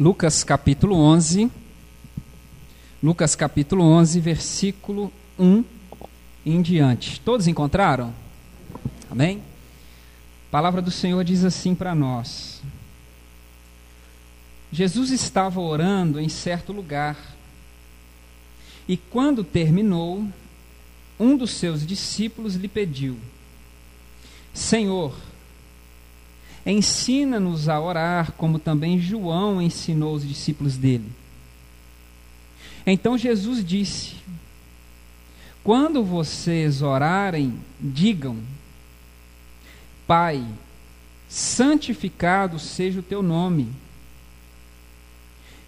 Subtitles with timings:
[0.00, 1.50] Lucas capítulo 11.
[3.02, 5.62] Lucas capítulo 11, versículo 1
[6.46, 7.20] em diante.
[7.20, 8.14] Todos encontraram?
[9.10, 9.42] Amém?
[10.48, 12.62] A palavra do Senhor diz assim para nós:
[14.72, 17.36] Jesus estava orando em certo lugar,
[18.88, 20.26] e quando terminou,
[21.18, 23.18] um dos seus discípulos lhe pediu:
[24.54, 25.14] Senhor,
[26.64, 31.10] ensina-nos a orar, como também João ensinou os discípulos dele.
[32.86, 34.16] Então Jesus disse:
[35.62, 38.36] Quando vocês orarem, digam:
[40.06, 40.44] Pai,
[41.28, 43.68] santificado seja o teu nome,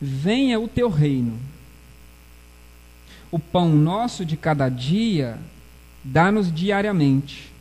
[0.00, 1.38] venha o teu reino.
[3.30, 5.38] O pão nosso de cada dia,
[6.04, 7.51] dá-nos diariamente.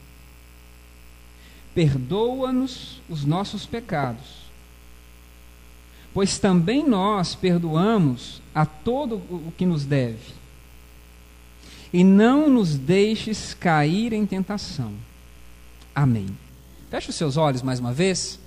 [1.73, 4.41] Perdoa-nos os nossos pecados,
[6.13, 10.41] pois também nós perdoamos a todo o que nos deve.
[11.93, 14.93] E não nos deixes cair em tentação.
[15.93, 16.27] Amém.
[16.90, 18.40] Feche os seus olhos mais uma vez.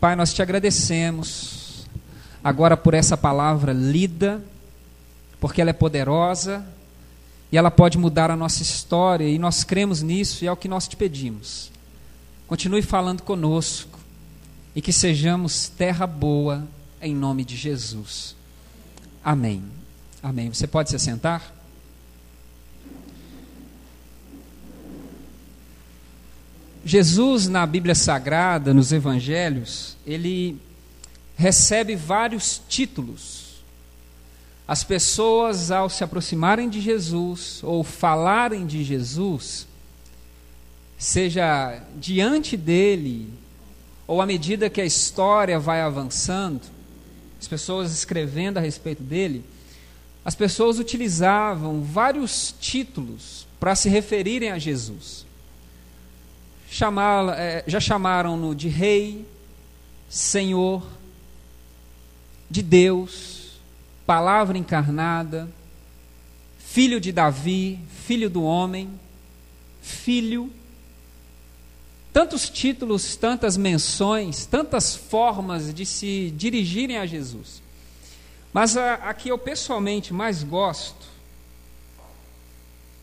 [0.00, 1.86] Pai, nós te agradecemos
[2.42, 4.42] agora por essa palavra lida,
[5.40, 6.66] porque ela é poderosa
[7.50, 10.66] e ela pode mudar a nossa história, e nós cremos nisso e é o que
[10.66, 11.70] nós te pedimos.
[12.46, 13.98] Continue falando conosco
[14.74, 16.66] e que sejamos terra boa
[17.00, 18.36] em nome de Jesus.
[19.24, 19.62] Amém.
[20.22, 20.52] Amém.
[20.52, 21.54] Você pode se sentar?
[26.84, 30.60] Jesus, na Bíblia Sagrada, nos Evangelhos, ele
[31.34, 33.62] recebe vários títulos.
[34.68, 39.66] As pessoas, ao se aproximarem de Jesus ou falarem de Jesus,
[41.04, 43.32] seja diante dele
[44.06, 46.62] ou à medida que a história vai avançando,
[47.40, 49.44] as pessoas escrevendo a respeito dele,
[50.24, 55.24] as pessoas utilizavam vários títulos para se referirem a Jesus
[56.74, 59.24] chamá é, já chamaram-no de Rei,
[60.08, 60.84] Senhor,
[62.50, 63.60] de Deus,
[64.04, 65.48] Palavra encarnada,
[66.58, 68.90] Filho de Davi, Filho do homem,
[69.80, 70.50] Filho.
[72.14, 77.60] Tantos títulos, tantas menções, tantas formas de se dirigirem a Jesus.
[78.52, 81.08] Mas a, a que eu pessoalmente mais gosto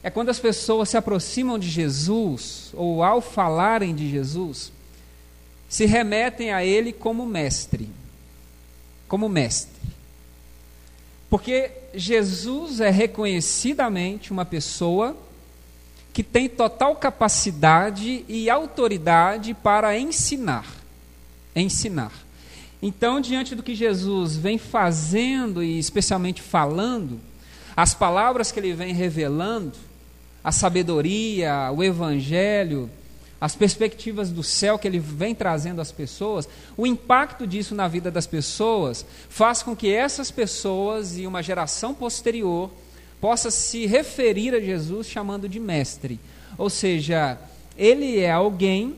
[0.02, 4.72] é quando as pessoas se aproximam de Jesus, ou ao falarem de Jesus,
[5.68, 7.90] se remetem a Ele como mestre.
[9.10, 9.82] Como mestre.
[11.30, 15.18] Porque Jesus é reconhecidamente uma pessoa
[16.14, 20.66] que tem total capacidade e autoridade para ensinar.
[21.56, 22.12] Ensinar.
[22.82, 27.20] Então, diante do que Jesus vem fazendo e especialmente falando,
[27.76, 29.74] as palavras que ele vem revelando,
[30.44, 32.90] a sabedoria, o evangelho,
[33.40, 38.12] as perspectivas do céu que ele vem trazendo às pessoas, o impacto disso na vida
[38.12, 42.70] das pessoas faz com que essas pessoas e uma geração posterior
[43.22, 46.20] possa se referir a Jesus chamando de mestre.
[46.58, 47.38] Ou seja,
[47.78, 48.96] ele é alguém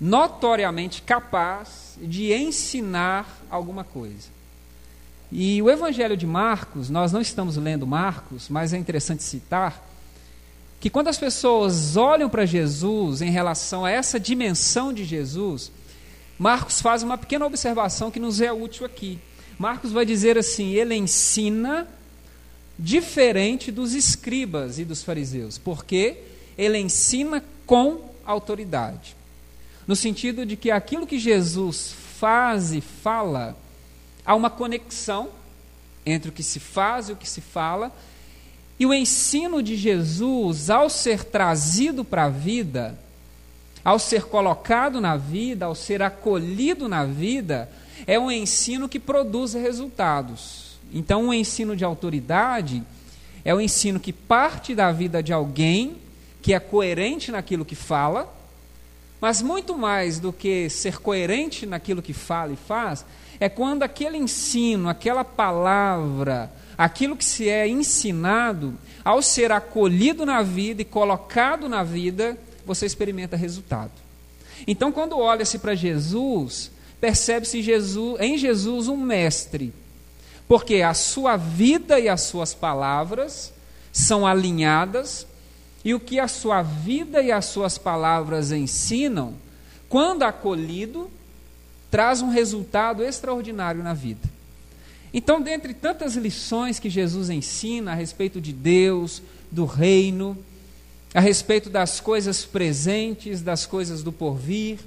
[0.00, 4.28] notoriamente capaz de ensinar alguma coisa.
[5.32, 9.82] E o Evangelho de Marcos, nós não estamos lendo Marcos, mas é interessante citar
[10.78, 15.72] que quando as pessoas olham para Jesus em relação a essa dimensão de Jesus,
[16.38, 19.18] Marcos faz uma pequena observação que nos é útil aqui.
[19.58, 21.88] Marcos vai dizer assim: ele ensina
[22.78, 26.18] diferente dos escribas e dos fariseus, porque
[26.56, 29.16] ele ensina com autoridade.
[29.86, 33.56] No sentido de que aquilo que Jesus faz e fala,
[34.24, 35.28] há uma conexão
[36.06, 37.92] entre o que se faz e o que se fala,
[38.78, 42.98] e o ensino de Jesus, ao ser trazido para a vida,
[43.84, 47.70] ao ser colocado na vida, ao ser acolhido na vida,
[48.06, 50.63] é um ensino que produz resultados.
[50.94, 52.80] Então, o ensino de autoridade
[53.44, 55.96] é o ensino que parte da vida de alguém
[56.40, 58.32] que é coerente naquilo que fala,
[59.20, 63.04] mas muito mais do que ser coerente naquilo que fala e faz,
[63.40, 68.74] é quando aquele ensino, aquela palavra, aquilo que se é ensinado,
[69.04, 73.92] ao ser acolhido na vida e colocado na vida, você experimenta resultado.
[74.66, 76.70] Então, quando olha-se para Jesus,
[77.00, 79.72] percebe-se Jesus, em Jesus um mestre,
[80.46, 83.52] porque a sua vida e as suas palavras
[83.92, 85.26] são alinhadas,
[85.84, 89.34] e o que a sua vida e as suas palavras ensinam,
[89.88, 91.10] quando acolhido,
[91.90, 94.28] traz um resultado extraordinário na vida.
[95.12, 100.36] Então, dentre tantas lições que Jesus ensina a respeito de Deus, do reino,
[101.14, 104.80] a respeito das coisas presentes, das coisas do porvir,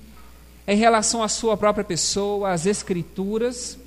[0.67, 3.77] em relação à sua própria pessoa, às Escrituras,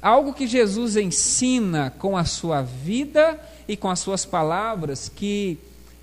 [0.00, 3.38] algo que Jesus ensina com a sua vida
[3.68, 5.58] e com as suas palavras, que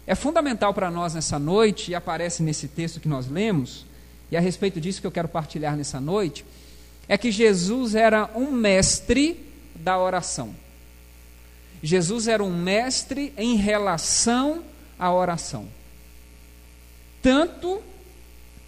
[0.05, 3.85] é fundamental para nós nessa noite e aparece nesse texto que nós lemos,
[4.31, 6.45] e a respeito disso que eu quero partilhar nessa noite,
[7.07, 9.39] é que Jesus era um mestre
[9.75, 10.55] da oração.
[11.81, 14.63] Jesus era um mestre em relação
[14.97, 15.67] à oração.
[17.21, 17.81] Tanto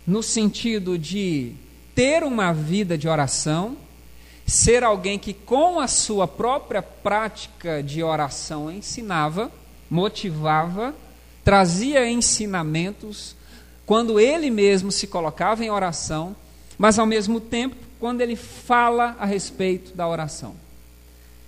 [0.06, 1.54] no sentido de
[1.94, 3.78] ter uma vida de oração,
[4.50, 9.52] ser alguém que com a sua própria prática de oração ensinava,
[9.90, 10.96] motivava,
[11.44, 13.36] trazia ensinamentos,
[13.86, 16.36] quando ele mesmo se colocava em oração,
[16.78, 20.56] mas ao mesmo tempo quando ele fala a respeito da oração.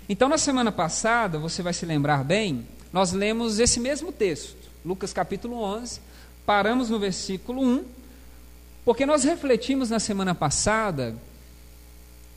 [0.10, 5.14] Então, na semana passada, você vai se lembrar bem, nós lemos esse mesmo texto, Lucas
[5.14, 6.02] capítulo 11,
[6.46, 7.86] paramos no versículo 1,
[8.84, 11.16] porque nós refletimos na semana passada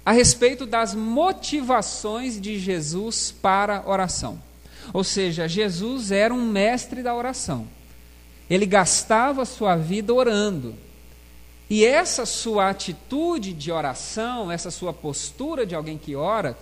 [0.05, 4.41] a respeito das motivações de Jesus para oração.
[4.93, 7.67] Ou seja, Jesus era um mestre da oração.
[8.51, 10.75] Ele gastava sua vida orando.
[11.71, 16.57] E essa sua atitude de oração, essa sua postura de alguém que ora,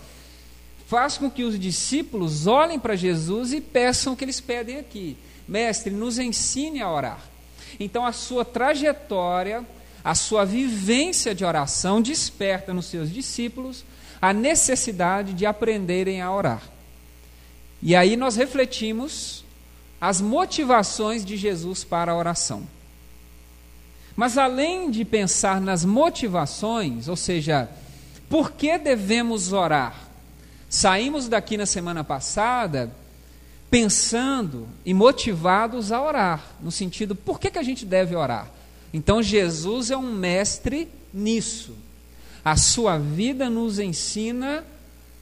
[0.87, 5.17] faz com que os discípulos olhem para Jesus e peçam o que eles pedem aqui:
[5.45, 7.19] Mestre, nos ensine a orar.
[7.79, 9.65] Então, a sua trajetória,
[10.03, 13.85] a sua vivência de oração desperta nos seus discípulos
[14.21, 16.61] a necessidade de aprenderem a orar.
[17.81, 19.43] E aí nós refletimos
[19.99, 22.63] as motivações de Jesus para a oração.
[24.15, 27.69] Mas além de pensar nas motivações, ou seja,
[28.29, 29.95] por que devemos orar?
[30.69, 32.91] Saímos daqui na semana passada
[33.69, 38.47] pensando e motivados a orar, no sentido, por que, que a gente deve orar?
[38.93, 41.75] Então Jesus é um mestre nisso.
[42.45, 44.63] A sua vida nos ensina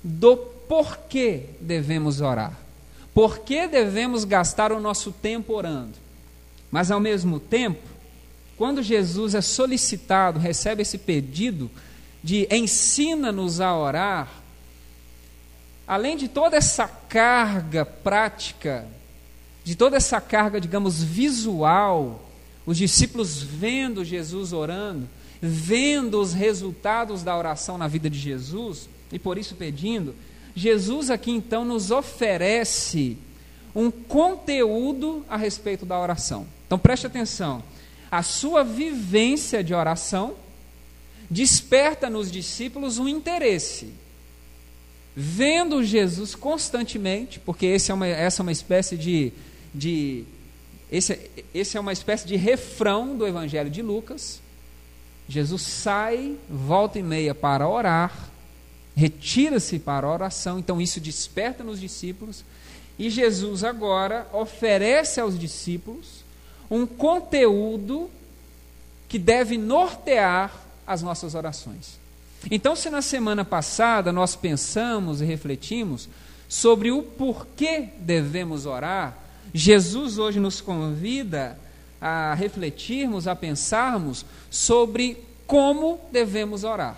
[0.04, 2.58] do porquê devemos orar.
[3.14, 5.94] Por que devemos gastar o nosso tempo orando?
[6.70, 7.88] Mas ao mesmo tempo,
[8.58, 11.70] quando Jesus é solicitado, recebe esse pedido
[12.24, 14.30] de ensina-nos a orar,
[15.88, 18.86] além de toda essa carga prática,
[19.64, 22.31] de toda essa carga, digamos, visual,
[22.72, 25.08] os discípulos vendo Jesus orando,
[25.42, 30.16] vendo os resultados da oração na vida de Jesus, e por isso pedindo,
[30.56, 33.18] Jesus aqui então nos oferece
[33.76, 36.48] um conteúdo a respeito da oração.
[36.66, 37.62] Então preste atenção.
[38.10, 40.36] A sua vivência de oração
[41.30, 43.94] desperta nos discípulos um interesse
[45.14, 49.34] vendo Jesus constantemente, porque é uma, essa é uma espécie de,
[49.76, 50.24] de
[50.92, 54.42] esse, esse é uma espécie de refrão do Evangelho de Lucas.
[55.28, 58.30] Jesus sai, volta e meia para orar,
[58.96, 62.44] retira-se para a oração, então isso desperta nos discípulos,
[63.00, 66.26] e Jesus agora oferece aos discípulos
[66.70, 68.10] um conteúdo
[69.08, 70.54] que deve nortear
[70.86, 72.00] as nossas orações.
[72.50, 76.10] Então, se na semana passada nós pensamos e refletimos
[76.50, 79.18] sobre o porquê devemos orar,
[79.54, 81.58] Jesus hoje nos convida
[82.00, 86.98] a refletirmos, a pensarmos sobre como devemos orar.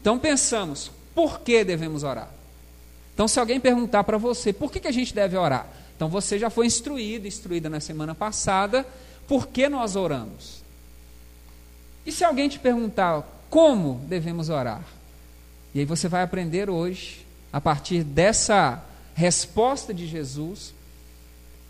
[0.00, 2.30] Então pensamos, por que devemos orar?
[3.12, 5.68] Então, se alguém perguntar para você, por que, que a gente deve orar?
[5.94, 8.86] Então você já foi instruído, instruída na semana passada,
[9.28, 10.62] por que nós oramos?
[12.06, 14.82] E se alguém te perguntar, como devemos orar.
[15.74, 18.82] E aí você vai aprender hoje, a partir dessa
[19.14, 20.72] resposta de Jesus,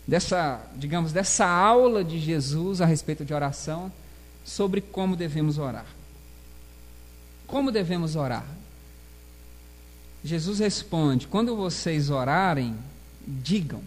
[0.07, 3.91] dessa, digamos, dessa aula de Jesus a respeito de oração,
[4.43, 5.85] sobre como devemos orar.
[7.47, 8.45] Como devemos orar?
[10.23, 12.75] Jesus responde: quando vocês orarem,
[13.27, 13.81] digam.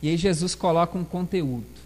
[0.00, 1.82] E aí Jesus coloca um conteúdo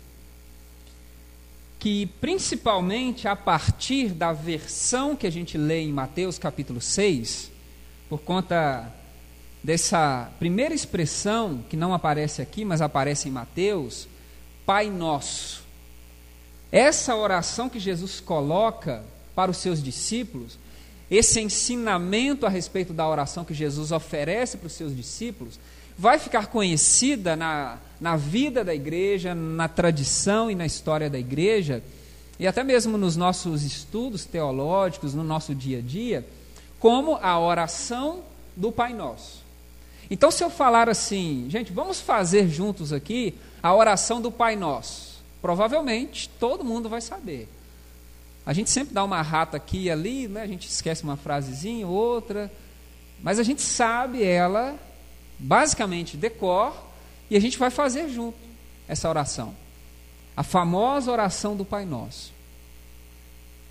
[1.79, 7.51] que principalmente a partir da versão que a gente lê em Mateus capítulo 6,
[8.09, 8.93] por conta
[9.67, 14.07] dessa primeira expressão que não aparece aqui, mas aparece em Mateus,
[14.65, 15.65] Pai Nosso.
[16.71, 19.03] Essa oração que Jesus coloca
[19.35, 20.57] para os seus discípulos,
[21.11, 25.59] esse ensinamento a respeito da oração que Jesus oferece para os seus discípulos,
[25.99, 31.83] vai ficar conhecida na, na vida da igreja, na tradição e na história da igreja,
[32.39, 36.25] e até mesmo nos nossos estudos teológicos, no nosso dia a dia,
[36.79, 38.23] como a oração
[38.57, 39.46] do Pai Nosso.
[40.11, 45.23] Então, se eu falar assim, gente, vamos fazer juntos aqui a oração do Pai Nosso,
[45.43, 47.49] provavelmente todo mundo vai saber.
[48.45, 50.43] A gente sempre dá uma rata aqui e ali, né?
[50.43, 52.51] a gente esquece uma frasezinha, outra,
[53.21, 54.77] mas a gente sabe ela,
[55.39, 56.73] basicamente, decor,
[57.29, 58.39] e a gente vai fazer junto
[58.87, 59.53] essa oração.
[60.37, 62.33] A famosa oração do Pai Nosso.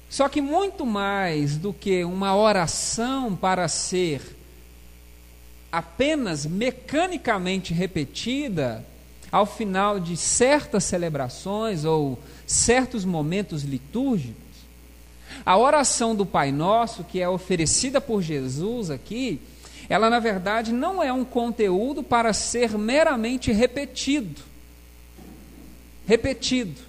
[0.10, 4.36] Só que muito mais do que uma oração para ser
[5.75, 8.86] apenas mecanicamente repetida
[9.29, 12.17] ao final de certas celebrações ou
[12.48, 14.36] certos momentos litúrgicos,
[15.46, 19.41] a oração do Pai Nosso, que é oferecida por Jesus aqui,
[19.89, 24.41] ela na verdade não é um conteúdo para ser meramente repetido.
[26.08, 26.79] Repetido.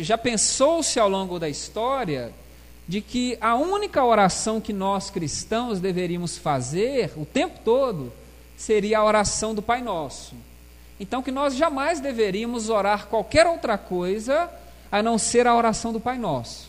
[0.00, 2.32] já pensou-se ao longo da história
[2.90, 8.12] de que a única oração que nós cristãos deveríamos fazer o tempo todo
[8.56, 10.34] seria a oração do Pai Nosso.
[10.98, 14.50] Então, que nós jamais deveríamos orar qualquer outra coisa
[14.90, 16.68] a não ser a oração do Pai Nosso.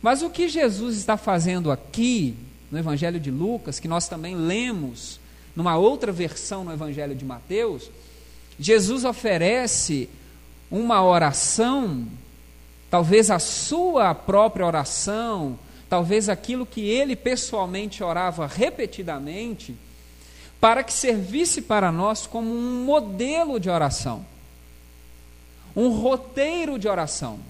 [0.00, 2.36] Mas o que Jesus está fazendo aqui,
[2.70, 5.18] no Evangelho de Lucas, que nós também lemos
[5.56, 7.90] numa outra versão no Evangelho de Mateus,
[8.60, 10.08] Jesus oferece
[10.70, 12.06] uma oração,
[12.92, 15.58] talvez a sua própria oração,
[15.88, 19.74] talvez aquilo que ele pessoalmente orava repetidamente,
[20.60, 24.24] para que servisse para nós como um modelo de oração,
[25.74, 27.40] um roteiro de oração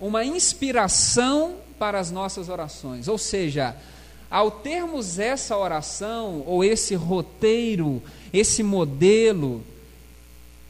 [0.00, 3.08] uma inspiração para as nossas orações.
[3.08, 3.74] Ou seja,
[4.30, 9.62] ao termos essa oração, ou esse roteiro, esse modelo,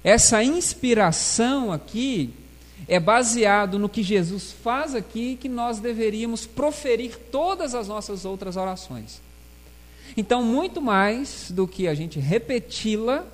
[0.05, 2.33] essa inspiração aqui,
[2.89, 8.57] é baseado no que Jesus faz aqui, que nós deveríamos proferir todas as nossas outras
[8.57, 9.21] orações.
[10.17, 13.25] Então, muito mais do que a gente repeti-la,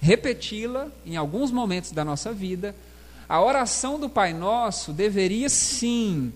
[0.00, 2.74] repeti-la em alguns momentos da nossa vida,
[3.28, 6.32] a oração do Pai Nosso deveria sim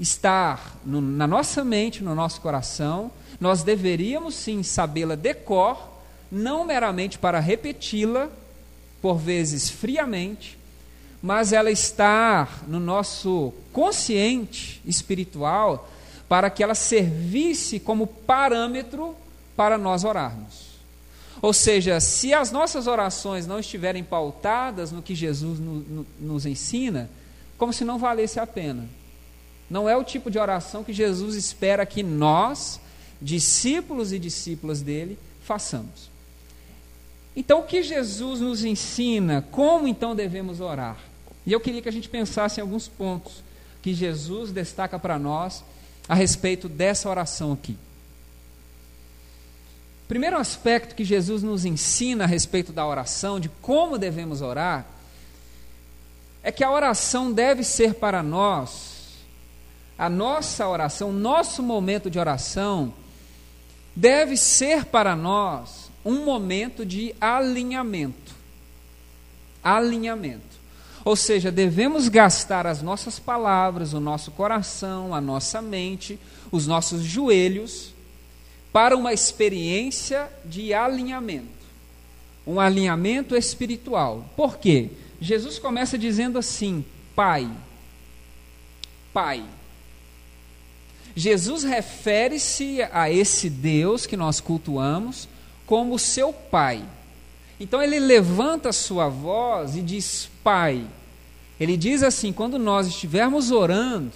[0.00, 3.10] estar no, na nossa mente, no nosso coração.
[3.38, 8.28] Nós deveríamos sim sabê-la decor, não meramente para repeti-la,
[9.02, 10.57] por vezes friamente,
[11.22, 15.88] mas ela estar no nosso consciente espiritual
[16.28, 19.16] para que ela servisse como parâmetro
[19.56, 20.68] para nós orarmos.
[21.40, 26.46] Ou seja, se as nossas orações não estiverem pautadas no que Jesus no, no, nos
[26.46, 27.08] ensina,
[27.56, 28.88] como se não valesse a pena.
[29.68, 32.80] Não é o tipo de oração que Jesus espera que nós,
[33.20, 36.08] discípulos e discípulas dele, façamos.
[37.36, 39.46] Então, o que Jesus nos ensina?
[39.50, 40.96] Como então devemos orar?
[41.48, 43.42] E eu queria que a gente pensasse em alguns pontos
[43.80, 45.64] que Jesus destaca para nós
[46.06, 47.74] a respeito dessa oração aqui.
[50.06, 54.84] Primeiro aspecto que Jesus nos ensina a respeito da oração, de como devemos orar,
[56.42, 59.16] é que a oração deve ser para nós,
[59.96, 62.92] a nossa oração, nosso momento de oração,
[63.96, 68.34] deve ser para nós um momento de alinhamento.
[69.64, 70.47] Alinhamento.
[71.08, 76.18] Ou seja, devemos gastar as nossas palavras, o nosso coração, a nossa mente,
[76.52, 77.94] os nossos joelhos
[78.70, 81.48] para uma experiência de alinhamento,
[82.46, 84.26] um alinhamento espiritual.
[84.36, 84.90] Por quê?
[85.18, 86.84] Jesus começa dizendo assim:
[87.16, 87.50] Pai,
[89.10, 89.42] Pai.
[91.16, 95.26] Jesus refere-se a esse Deus que nós cultuamos
[95.64, 96.84] como seu Pai.
[97.58, 100.86] Então ele levanta a sua voz e diz: Pai.
[101.60, 104.12] Ele diz assim: quando nós estivermos orando,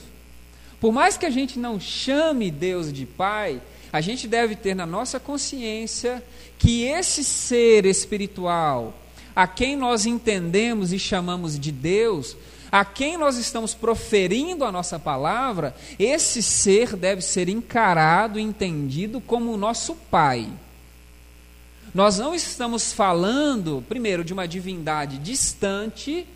[0.80, 3.60] por mais que a gente não chame Deus de Pai,
[3.92, 6.22] a gente deve ter na nossa consciência
[6.58, 8.94] que esse ser espiritual,
[9.34, 12.36] a quem nós entendemos e chamamos de Deus,
[12.70, 19.20] a quem nós estamos proferindo a nossa palavra, esse ser deve ser encarado e entendido
[19.20, 20.48] como o nosso Pai.
[21.94, 26.26] Nós não estamos falando, primeiro, de uma divindade distante,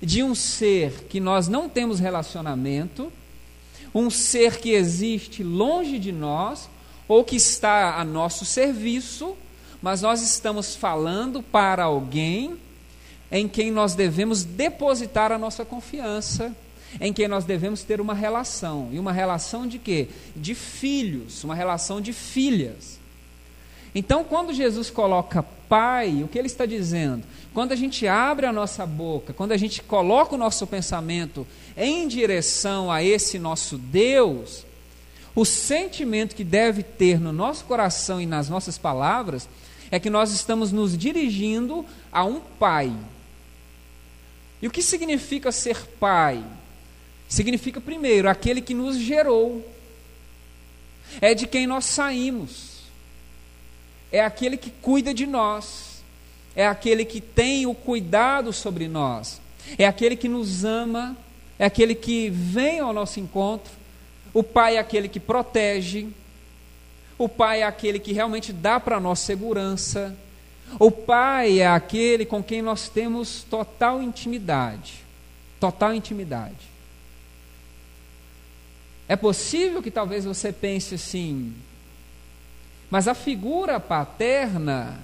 [0.00, 3.12] de um ser que nós não temos relacionamento,
[3.94, 6.68] um ser que existe longe de nós,
[7.10, 9.36] ou que está a nosso serviço,
[9.82, 12.56] mas nós estamos falando para alguém
[13.32, 16.54] em quem nós devemos depositar a nossa confiança,
[17.00, 18.90] em quem nós devemos ter uma relação.
[18.92, 20.06] E uma relação de quê?
[20.36, 22.99] De filhos, uma relação de filhas.
[23.94, 27.22] Então, quando Jesus coloca Pai, o que ele está dizendo?
[27.54, 32.08] Quando a gente abre a nossa boca, quando a gente coloca o nosso pensamento em
[32.08, 34.64] direção a esse nosso Deus,
[35.34, 39.48] o sentimento que deve ter no nosso coração e nas nossas palavras
[39.90, 42.92] é que nós estamos nos dirigindo a um Pai.
[44.62, 46.44] E o que significa ser Pai?
[47.28, 49.64] Significa, primeiro, aquele que nos gerou,
[51.20, 52.69] é de quem nós saímos,
[54.12, 56.02] é aquele que cuida de nós,
[56.54, 59.40] é aquele que tem o cuidado sobre nós,
[59.78, 61.16] é aquele que nos ama,
[61.58, 63.72] é aquele que vem ao nosso encontro.
[64.32, 66.08] O Pai é aquele que protege,
[67.20, 70.16] o Pai é aquele que realmente dá para nós segurança.
[70.78, 75.04] O Pai é aquele com quem nós temos total intimidade.
[75.60, 76.70] Total intimidade.
[79.06, 81.52] É possível que talvez você pense assim,
[82.90, 84.98] mas a figura paterna,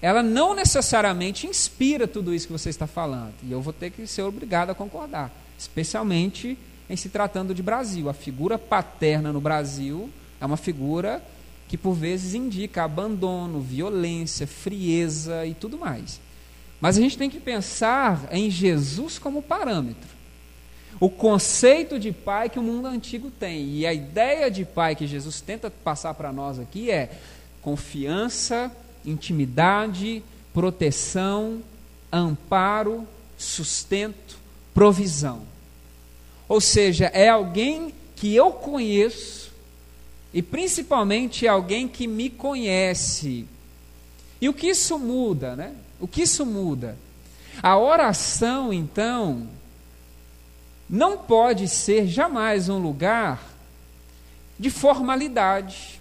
[0.00, 3.34] ela não necessariamente inspira tudo isso que você está falando.
[3.42, 6.56] E eu vou ter que ser obrigado a concordar, especialmente
[6.88, 8.08] em se tratando de Brasil.
[8.08, 10.08] A figura paterna no Brasil
[10.40, 11.22] é uma figura
[11.66, 16.20] que por vezes indica abandono, violência, frieza e tudo mais.
[16.80, 20.17] Mas a gente tem que pensar em Jesus como parâmetro
[21.00, 23.76] o conceito de pai que o mundo antigo tem.
[23.76, 27.10] E a ideia de pai que Jesus tenta passar para nós aqui é
[27.62, 28.72] confiança,
[29.04, 31.62] intimidade, proteção,
[32.12, 34.38] amparo, sustento,
[34.74, 35.42] provisão.
[36.48, 39.52] Ou seja, é alguém que eu conheço
[40.32, 43.46] e principalmente é alguém que me conhece.
[44.40, 45.74] E o que isso muda, né?
[46.00, 46.96] O que isso muda?
[47.62, 49.48] A oração, então,
[50.88, 53.42] não pode ser jamais um lugar
[54.58, 56.00] de formalidade,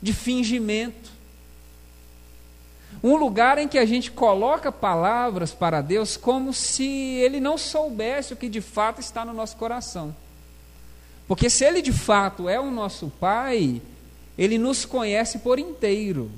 [0.00, 1.12] de fingimento.
[3.02, 8.32] Um lugar em que a gente coloca palavras para Deus como se Ele não soubesse
[8.32, 10.14] o que de fato está no nosso coração.
[11.28, 13.82] Porque se Ele de fato é o nosso Pai,
[14.38, 16.30] Ele nos conhece por inteiro.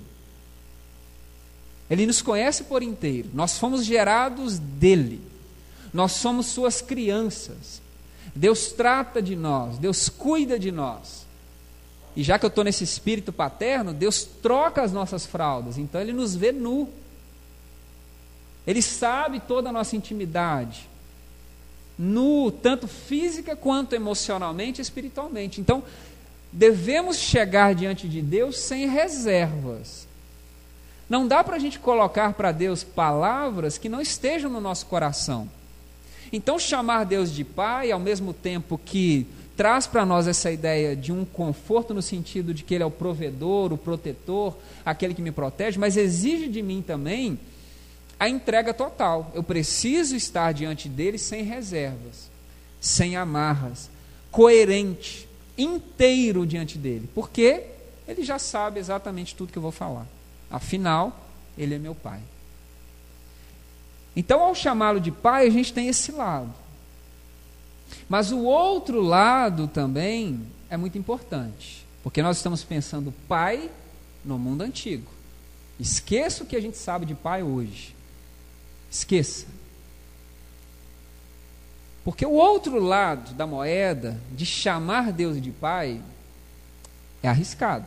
[1.88, 3.30] Ele nos conhece por inteiro.
[3.32, 5.35] Nós fomos gerados dele.
[5.96, 7.80] Nós somos suas crianças.
[8.34, 11.24] Deus trata de nós, Deus cuida de nós.
[12.14, 16.12] E já que eu estou nesse espírito paterno, Deus troca as nossas fraldas, então Ele
[16.12, 16.90] nos vê nu.
[18.66, 20.86] Ele sabe toda a nossa intimidade,
[21.98, 25.62] nu, tanto física quanto emocionalmente e espiritualmente.
[25.62, 25.82] Então,
[26.52, 30.06] devemos chegar diante de Deus sem reservas.
[31.08, 35.48] Não dá para a gente colocar para Deus palavras que não estejam no nosso coração.
[36.32, 41.12] Então, chamar Deus de Pai, ao mesmo tempo que traz para nós essa ideia de
[41.12, 45.32] um conforto no sentido de que Ele é o provedor, o protetor, aquele que me
[45.32, 47.38] protege, mas exige de mim também
[48.20, 49.30] a entrega total.
[49.34, 52.30] Eu preciso estar diante dele sem reservas,
[52.80, 53.88] sem amarras,
[54.30, 57.62] coerente, inteiro diante dele, porque
[58.06, 60.06] ele já sabe exatamente tudo que eu vou falar.
[60.50, 62.20] Afinal, ele é meu Pai.
[64.16, 66.52] Então, ao chamá-lo de pai, a gente tem esse lado.
[68.08, 73.70] Mas o outro lado também é muito importante, porque nós estamos pensando pai
[74.24, 75.10] no mundo antigo.
[75.78, 77.94] Esqueça o que a gente sabe de pai hoje.
[78.90, 79.46] Esqueça.
[82.02, 86.00] Porque o outro lado da moeda, de chamar Deus de pai,
[87.22, 87.86] é arriscado.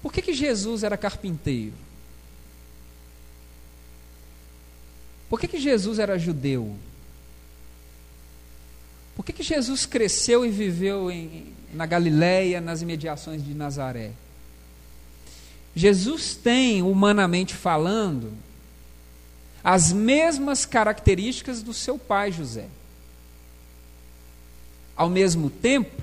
[0.00, 1.74] Por que, que Jesus era carpinteiro?
[5.28, 6.74] Por que, que Jesus era judeu?
[9.14, 14.12] Por que, que Jesus cresceu e viveu em, na Galiléia, nas imediações de Nazaré?
[15.74, 18.32] Jesus tem, humanamente falando,
[19.62, 22.66] as mesmas características do seu pai José.
[24.96, 26.02] Ao mesmo tempo,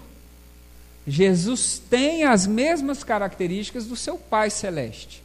[1.07, 5.24] Jesus tem as mesmas características do seu pai celeste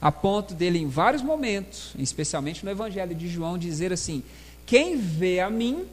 [0.00, 4.22] a ponto dele, em vários momentos, especialmente no Evangelho de João, dizer assim:
[4.64, 5.86] Quem vê a mim,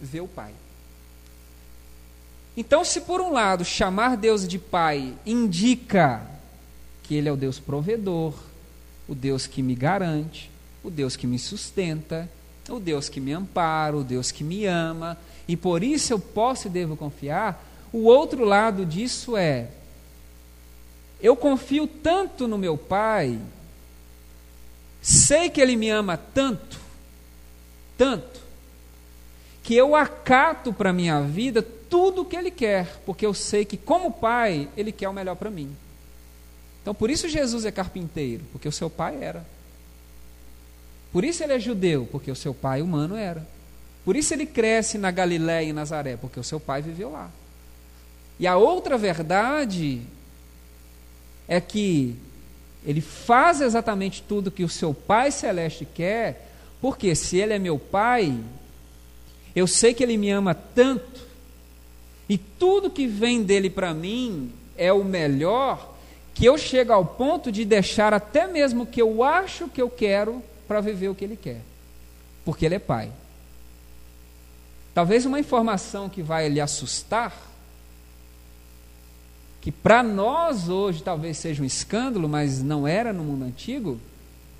[0.00, 0.52] vê o Pai.
[2.56, 6.24] Então, se por um lado chamar Deus de Pai indica
[7.02, 8.34] que Ele é o Deus provedor,
[9.08, 10.50] o Deus que me garante,
[10.82, 12.30] o Deus que me sustenta,
[12.68, 16.68] o Deus que me ampara, o Deus que me ama, e por isso eu posso
[16.68, 19.68] e devo confiar, o outro lado disso é
[21.24, 23.38] eu confio tanto no meu Pai,
[25.00, 26.78] sei que Ele me ama tanto,
[27.96, 28.42] tanto,
[29.62, 33.64] que eu acato para a minha vida tudo o que Ele quer, porque eu sei
[33.64, 35.74] que, como pai, Ele quer o melhor para mim.
[36.82, 39.46] Então, por isso Jesus é carpinteiro, porque o seu pai era.
[41.10, 43.46] Por isso ele é judeu, porque o seu pai humano era.
[44.04, 47.30] Por isso ele cresce na Galiléia e Nazaré, porque o seu pai viveu lá.
[48.38, 50.02] E a outra verdade
[51.48, 52.16] é que
[52.84, 57.78] ele faz exatamente tudo que o seu Pai Celeste quer, porque se ele é meu
[57.78, 58.38] Pai,
[59.56, 61.22] eu sei que ele me ama tanto,
[62.28, 65.94] e tudo que vem dele para mim é o melhor,
[66.34, 69.88] que eu chego ao ponto de deixar até mesmo o que eu acho que eu
[69.88, 71.60] quero para viver o que ele quer,
[72.44, 73.10] porque ele é Pai.
[74.92, 77.34] Talvez uma informação que vai lhe assustar,
[79.64, 83.98] que para nós hoje talvez seja um escândalo, mas não era no mundo antigo,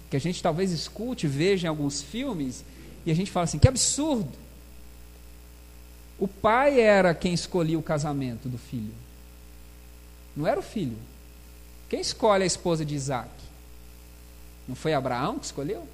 [0.09, 2.64] que a gente talvez escute, veja em alguns filmes,
[3.05, 4.33] e a gente fala assim: que absurdo!
[6.19, 8.95] O pai era quem escolhia o casamento do filho,
[10.35, 10.97] não era o filho.
[11.90, 13.29] Quem escolhe a esposa de Isaac?
[14.67, 15.87] Não foi Abraão que escolheu?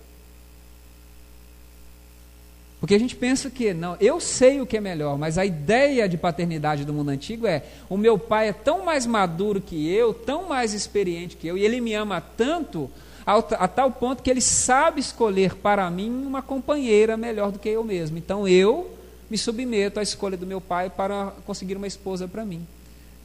[2.80, 6.08] Porque a gente pensa que, não, eu sei o que é melhor, mas a ideia
[6.08, 10.14] de paternidade do mundo antigo é: o meu pai é tão mais maduro que eu,
[10.14, 12.90] tão mais experiente que eu, e ele me ama tanto,
[13.26, 17.68] a, a tal ponto que ele sabe escolher para mim uma companheira melhor do que
[17.68, 18.16] eu mesmo.
[18.16, 18.90] Então eu
[19.28, 22.66] me submeto à escolha do meu pai para conseguir uma esposa para mim.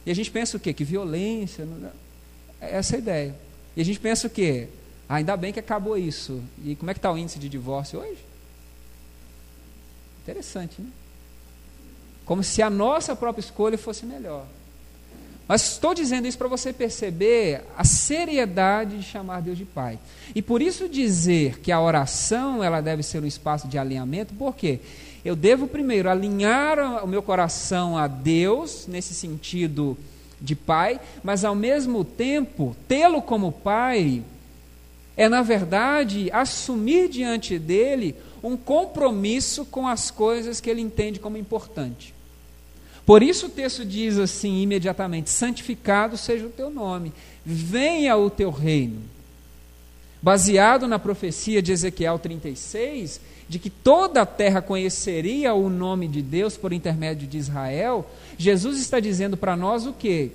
[0.04, 0.74] E a gente pensa o quê?
[0.74, 1.66] Que violência.
[2.60, 3.34] É essa a ideia.
[3.74, 4.68] E a gente pensa o quê?
[5.08, 6.42] Ah, ainda bem que acabou isso.
[6.62, 8.25] E como é que está o índice de divórcio hoje?
[10.26, 10.88] Interessante, né?
[12.24, 14.44] Como se a nossa própria escolha fosse melhor.
[15.46, 19.96] Mas estou dizendo isso para você perceber a seriedade de chamar Deus de Pai.
[20.34, 24.56] E por isso dizer que a oração ela deve ser um espaço de alinhamento, por
[24.56, 24.80] quê?
[25.24, 29.96] Eu devo primeiro alinhar o meu coração a Deus, nesse sentido
[30.40, 34.24] de Pai, mas ao mesmo tempo, tê-lo como Pai
[35.16, 38.14] é, na verdade, assumir diante dele
[38.46, 42.14] um compromisso com as coisas que ele entende como importante.
[43.04, 47.12] Por isso o texto diz assim imediatamente: santificado seja o teu nome,
[47.44, 49.00] venha o teu reino.
[50.20, 56.20] Baseado na profecia de Ezequiel 36, de que toda a terra conheceria o nome de
[56.20, 58.04] Deus por intermédio de Israel,
[58.36, 60.32] Jesus está dizendo para nós o quê?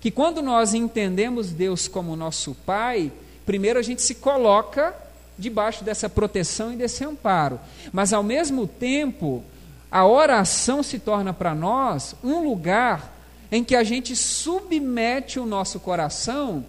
[0.00, 3.12] Que quando nós entendemos Deus como nosso Pai,
[3.44, 4.94] primeiro a gente se coloca
[5.38, 7.58] debaixo dessa proteção e desse amparo.
[7.92, 9.44] Mas, ao mesmo tempo,
[9.90, 13.12] a oração se torna para nós um lugar
[13.50, 16.64] em que a gente submete o nosso coração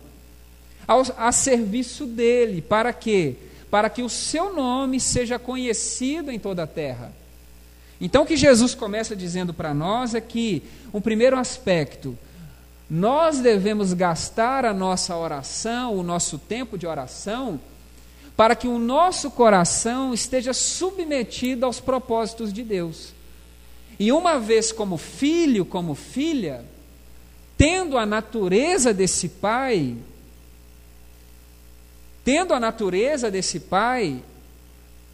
[0.87, 2.61] ao, a serviço dele.
[2.61, 3.35] Para quê?
[3.71, 7.11] Para que o seu nome seja conhecido em toda a terra.
[7.99, 10.61] Então, o que Jesus começa dizendo para nós é que,
[10.93, 12.17] um primeiro aspecto,
[12.89, 17.59] nós devemos gastar a nossa oração, o nosso tempo de oração,
[18.35, 23.13] para que o nosso coração esteja submetido aos propósitos de Deus.
[23.97, 26.65] E uma vez como filho, como filha,
[27.57, 29.95] tendo a natureza desse pai,
[32.25, 34.21] tendo a natureza desse pai,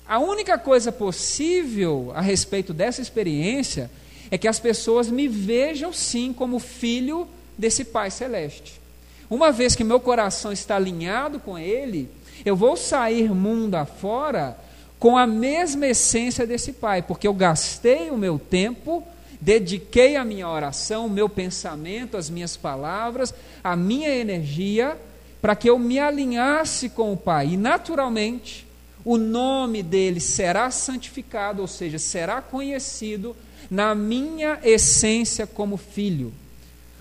[0.08, 3.92] a única coisa possível a respeito dessa experiência
[4.32, 8.82] é que as pessoas me vejam sim como filho desse Pai Celeste.
[9.30, 12.10] Uma vez que meu coração está alinhado com Ele,
[12.46, 14.58] eu vou sair mundo afora
[15.00, 19.04] com a mesma essência desse Pai, porque eu gastei o meu tempo,
[19.40, 24.98] dediquei a minha oração, o meu pensamento, as minhas palavras, a minha energia,
[25.42, 27.50] para que eu me alinhasse com o Pai.
[27.54, 28.68] E naturalmente,
[29.04, 33.36] o nome dele será santificado, ou seja, será conhecido
[33.70, 36.32] na minha essência como filho.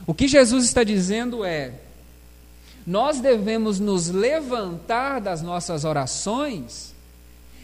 [0.07, 1.73] O que Jesus está dizendo é:
[2.87, 6.95] nós devemos nos levantar das nossas orações,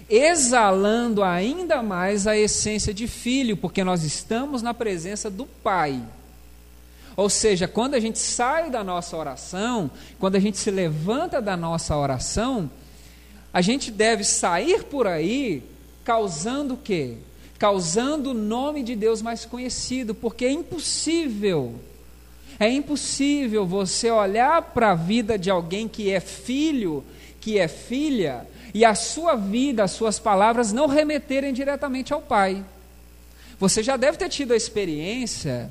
[0.09, 6.01] exalando ainda mais a essência de filho, porque nós estamos na presença do Pai.
[7.17, 11.57] Ou seja, quando a gente sai da nossa oração, quando a gente se levanta da
[11.57, 12.71] nossa oração,
[13.53, 15.63] a gente deve sair por aí
[16.05, 17.17] causando o quê?
[17.59, 21.75] Causando o nome de Deus mais conhecido, porque é impossível
[22.59, 27.05] é impossível você olhar para a vida de alguém que é filho,
[27.41, 32.65] que é filha, e a sua vida, as suas palavras não remeterem diretamente ao Pai.
[33.59, 35.71] Você já deve ter tido a experiência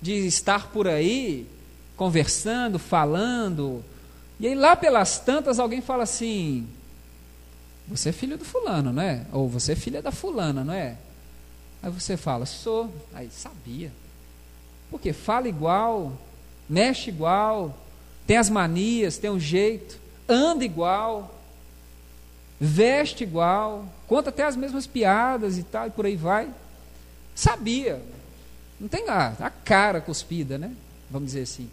[0.00, 1.46] de estar por aí,
[1.96, 3.84] conversando, falando,
[4.38, 6.66] e aí lá pelas tantas alguém fala assim:
[7.88, 9.24] Você é filho do fulano, não é?
[9.32, 10.96] Ou você é filha da fulana, não é?
[11.82, 12.92] Aí você fala: Sou.
[13.14, 13.92] Aí, sabia.
[14.90, 16.12] Porque fala igual,
[16.68, 17.76] mexe igual,
[18.26, 21.34] tem as manias, tem o um jeito, anda igual,
[22.60, 26.48] veste igual, conta até as mesmas piadas e tal, e por aí vai.
[27.34, 28.00] Sabia.
[28.78, 30.72] Não tem a, a cara cuspida, né?
[31.10, 31.68] Vamos dizer assim.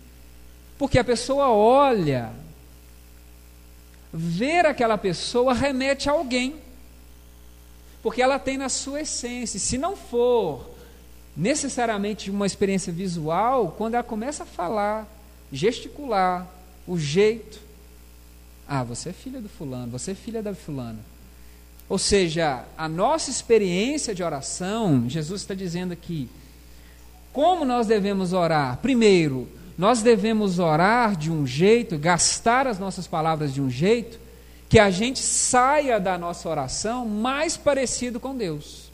[0.77, 2.31] Porque a pessoa olha,
[4.11, 6.55] ver aquela pessoa remete a alguém.
[8.01, 9.59] Porque ela tem na sua essência.
[9.59, 10.70] Se não for
[11.35, 15.07] necessariamente uma experiência visual, quando ela começa a falar,
[15.51, 16.47] gesticular,
[16.87, 17.59] o jeito,
[18.67, 20.99] ah, você é filha do fulano, você é filha da fulana.
[21.89, 26.29] Ou seja, a nossa experiência de oração, Jesus está dizendo aqui,
[27.33, 28.77] como nós devemos orar?
[28.77, 34.19] Primeiro, nós devemos orar de um jeito, gastar as nossas palavras de um jeito,
[34.69, 38.90] que a gente saia da nossa oração mais parecido com Deus,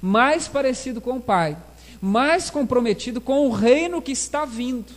[0.00, 1.56] mais parecido com o Pai,
[2.00, 4.92] mais comprometido com o reino que está vindo.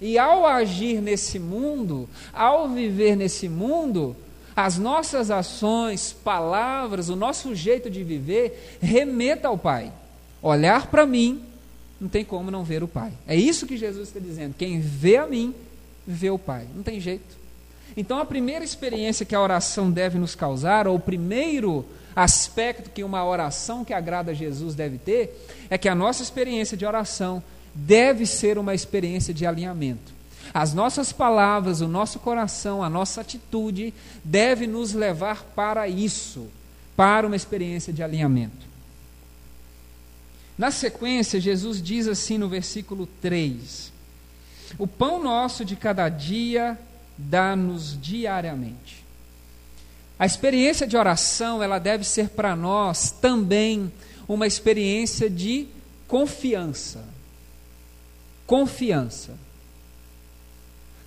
[0.00, 4.16] E ao agir nesse mundo, ao viver nesse mundo,
[4.56, 9.92] as nossas ações, palavras, o nosso jeito de viver remeta ao Pai.
[10.42, 11.42] Olhar para mim,
[12.00, 13.12] não tem como não ver o Pai.
[13.26, 14.54] É isso que Jesus está dizendo.
[14.56, 15.54] Quem vê a mim,
[16.06, 16.66] vê o Pai.
[16.74, 17.38] Não tem jeito.
[17.96, 21.84] Então, a primeira experiência que a oração deve nos causar, ou o primeiro
[22.22, 26.76] aspecto que uma oração que agrada a Jesus deve ter, é que a nossa experiência
[26.76, 27.42] de oração
[27.74, 30.12] deve ser uma experiência de alinhamento.
[30.52, 36.48] As nossas palavras, o nosso coração, a nossa atitude deve nos levar para isso,
[36.96, 38.68] para uma experiência de alinhamento.
[40.58, 43.92] Na sequência, Jesus diz assim no versículo 3:
[44.78, 46.78] O pão nosso de cada dia
[47.16, 48.99] dá-nos diariamente.
[50.20, 53.92] A experiência de oração, ela deve ser para nós também
[54.28, 55.66] uma experiência de
[56.06, 57.02] confiança
[58.50, 59.38] confiança.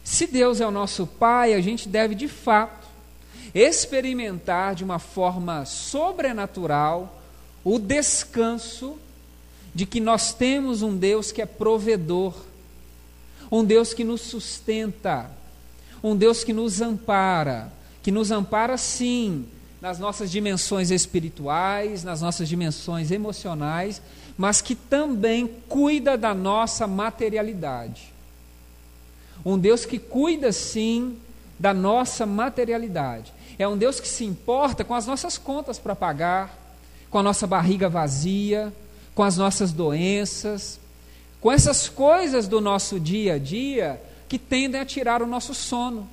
[0.02, 2.88] Se Deus é o nosso Pai, a gente deve de fato
[3.54, 7.22] experimentar de uma forma sobrenatural
[7.62, 8.98] o descanso
[9.76, 12.34] de que nós temos um Deus que é provedor,
[13.52, 15.30] um Deus que nos sustenta,
[16.02, 17.70] um Deus que nos ampara,
[18.04, 19.46] que nos ampara sim
[19.82, 24.02] nas nossas dimensões espirituais, nas nossas dimensões emocionais,
[24.38, 28.14] mas que também cuida da nossa materialidade.
[29.46, 31.18] Um Deus que cuida sim
[31.60, 33.34] da nossa materialidade.
[33.58, 36.58] É um Deus que se importa com as nossas contas para pagar,
[37.10, 38.74] com a nossa barriga vazia,
[39.14, 40.80] com as nossas doenças,
[41.40, 46.10] com essas coisas do nosso dia a dia que tendem a tirar o nosso sono.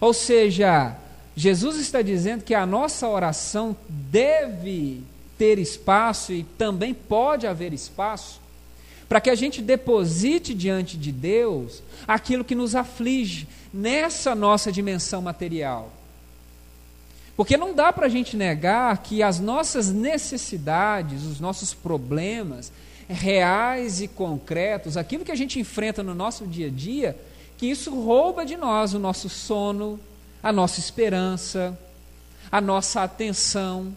[0.00, 0.94] Ou seja,
[1.34, 5.02] Jesus está dizendo que a nossa oração deve
[5.38, 8.40] ter espaço e também pode haver espaço
[9.10, 15.20] para que a gente deposite diante de Deus aquilo que nos aflige nessa nossa dimensão
[15.20, 15.90] material.
[17.36, 22.70] Porque não dá para a gente negar que as nossas necessidades, os nossos problemas
[23.08, 27.16] reais e concretos, aquilo que a gente enfrenta no nosso dia a dia,
[27.60, 30.00] que isso rouba de nós o nosso sono,
[30.42, 31.78] a nossa esperança,
[32.50, 33.94] a nossa atenção,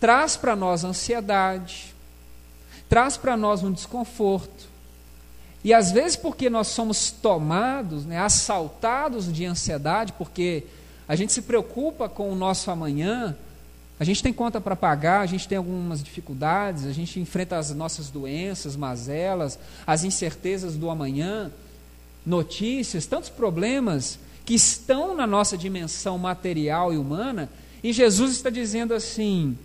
[0.00, 1.94] traz para nós ansiedade,
[2.88, 4.66] traz para nós um desconforto.
[5.62, 10.64] E às vezes, porque nós somos tomados, né, assaltados de ansiedade, porque
[11.06, 13.36] a gente se preocupa com o nosso amanhã,
[14.00, 17.70] a gente tem conta para pagar, a gente tem algumas dificuldades, a gente enfrenta as
[17.70, 21.52] nossas doenças, mazelas, as incertezas do amanhã,
[22.24, 27.48] notícias, tantos problemas que estão na nossa dimensão material e humana,
[27.82, 29.56] e Jesus está dizendo assim: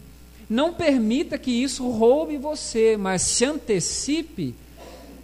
[0.50, 4.56] não permita que isso roube você, mas se antecipe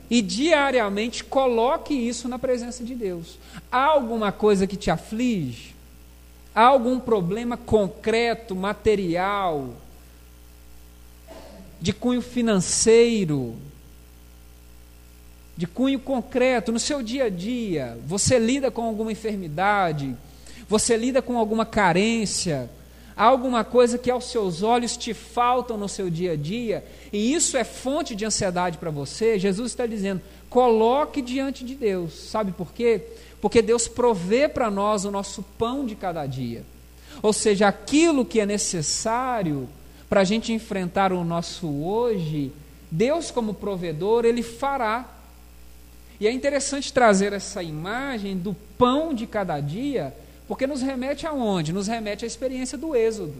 [0.10, 3.40] e diariamente coloque isso na presença de Deus.
[3.72, 5.74] Há alguma coisa que te aflige?
[6.54, 9.74] Há algum problema concreto, material,
[11.82, 13.56] de cunho financeiro,
[15.58, 17.98] de cunho concreto, no seu dia a dia?
[18.06, 20.16] Você lida com alguma enfermidade?
[20.68, 22.70] Você lida com alguma carência?
[23.16, 27.56] alguma coisa que aos seus olhos te faltam no seu dia a dia, e isso
[27.56, 32.14] é fonte de ansiedade para você, Jesus está dizendo: coloque diante de Deus.
[32.14, 33.02] Sabe por quê?
[33.42, 36.64] Porque Deus provê para nós o nosso pão de cada dia.
[37.22, 39.70] Ou seja, aquilo que é necessário
[40.10, 42.52] para a gente enfrentar o nosso hoje,
[42.92, 45.14] Deus, como provedor, Ele fará.
[46.20, 50.14] E é interessante trazer essa imagem do pão de cada dia
[50.48, 51.74] porque nos remete aonde?
[51.74, 53.36] Nos remete à experiência do Êxodo.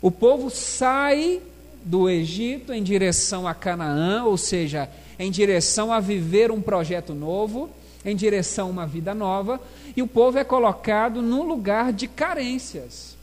[0.00, 1.40] O povo sai
[1.84, 7.70] do Egito em direção a Canaã, ou seja, em direção a viver um projeto novo,
[8.04, 9.60] em direção a uma vida nova,
[9.96, 13.16] e o povo é colocado num lugar de carências,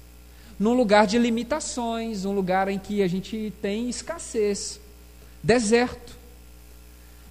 [0.58, 4.80] num lugar de limitações, um lugar em que a gente tem escassez,
[5.44, 6.09] deserto.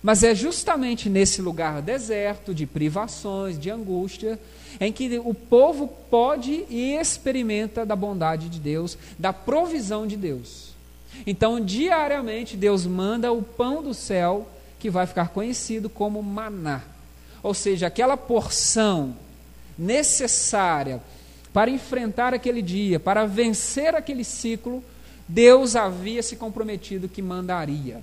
[0.03, 4.39] Mas é justamente nesse lugar deserto, de privações, de angústia,
[4.81, 10.69] em que o povo pode e experimenta da bondade de Deus, da provisão de Deus.
[11.27, 16.83] Então, diariamente, Deus manda o pão do céu, que vai ficar conhecido como maná.
[17.43, 19.17] Ou seja, aquela porção
[19.77, 21.01] necessária
[21.53, 24.83] para enfrentar aquele dia, para vencer aquele ciclo,
[25.27, 28.01] Deus havia se comprometido que mandaria.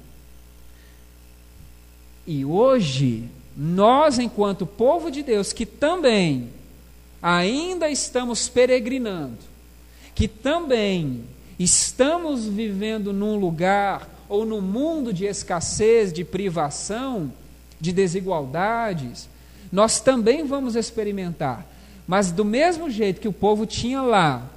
[2.28, 3.24] E hoje,
[3.56, 6.50] nós, enquanto povo de Deus, que também
[7.22, 9.38] ainda estamos peregrinando,
[10.14, 11.24] que também
[11.58, 17.32] estamos vivendo num lugar ou no mundo de escassez, de privação,
[17.80, 19.30] de desigualdades,
[19.72, 21.66] nós também vamos experimentar.
[22.08, 24.50] Mas do mesmo jeito que o povo tinha lá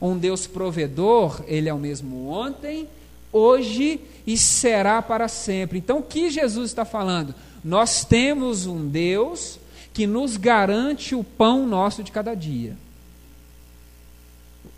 [0.00, 2.88] um Deus provedor, ele é o mesmo ontem,
[3.36, 5.78] hoje e será para sempre.
[5.78, 7.34] Então, o que Jesus está falando?
[7.62, 9.58] Nós temos um Deus
[9.92, 12.76] que nos garante o pão nosso de cada dia.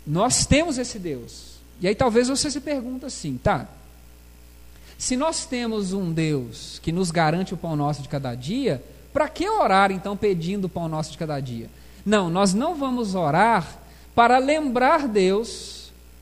[0.05, 1.59] Nós temos esse Deus.
[1.81, 3.67] E aí talvez você se pergunte assim, tá?
[4.97, 9.29] Se nós temos um Deus que nos garante o pão nosso de cada dia, para
[9.29, 11.69] que orar então pedindo o pão nosso de cada dia?
[12.05, 13.79] Não, nós não vamos orar
[14.13, 15.78] para lembrar Deus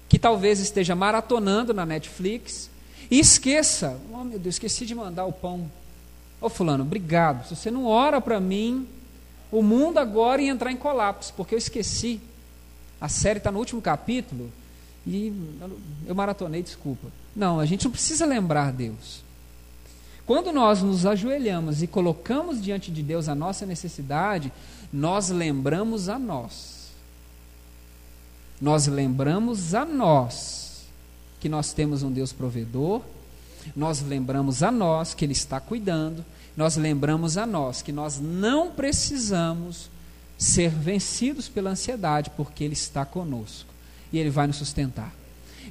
[0.09, 2.69] que talvez esteja maratonando na Netflix
[3.09, 5.69] e esqueça, oh meu Deus, esqueci de mandar o pão.
[6.39, 7.47] Ô oh, fulano, obrigado.
[7.47, 8.87] Se você não ora para mim,
[9.51, 12.19] o mundo agora ia entrar em colapso, porque eu esqueci.
[12.99, 14.51] A série está no último capítulo
[15.05, 15.31] e
[16.05, 17.07] eu maratonei, desculpa.
[17.35, 19.23] Não, a gente não precisa lembrar Deus.
[20.25, 24.51] Quando nós nos ajoelhamos e colocamos diante de Deus a nossa necessidade,
[24.91, 26.76] nós lembramos a nós.
[28.59, 30.85] Nós lembramos a nós
[31.39, 33.01] que nós temos um Deus provedor,
[33.75, 38.71] nós lembramos a nós que Ele está cuidando, nós lembramos a nós que nós não
[38.71, 39.89] precisamos
[40.37, 43.69] ser vencidos pela ansiedade, porque Ele está conosco
[44.11, 45.13] e Ele vai nos sustentar.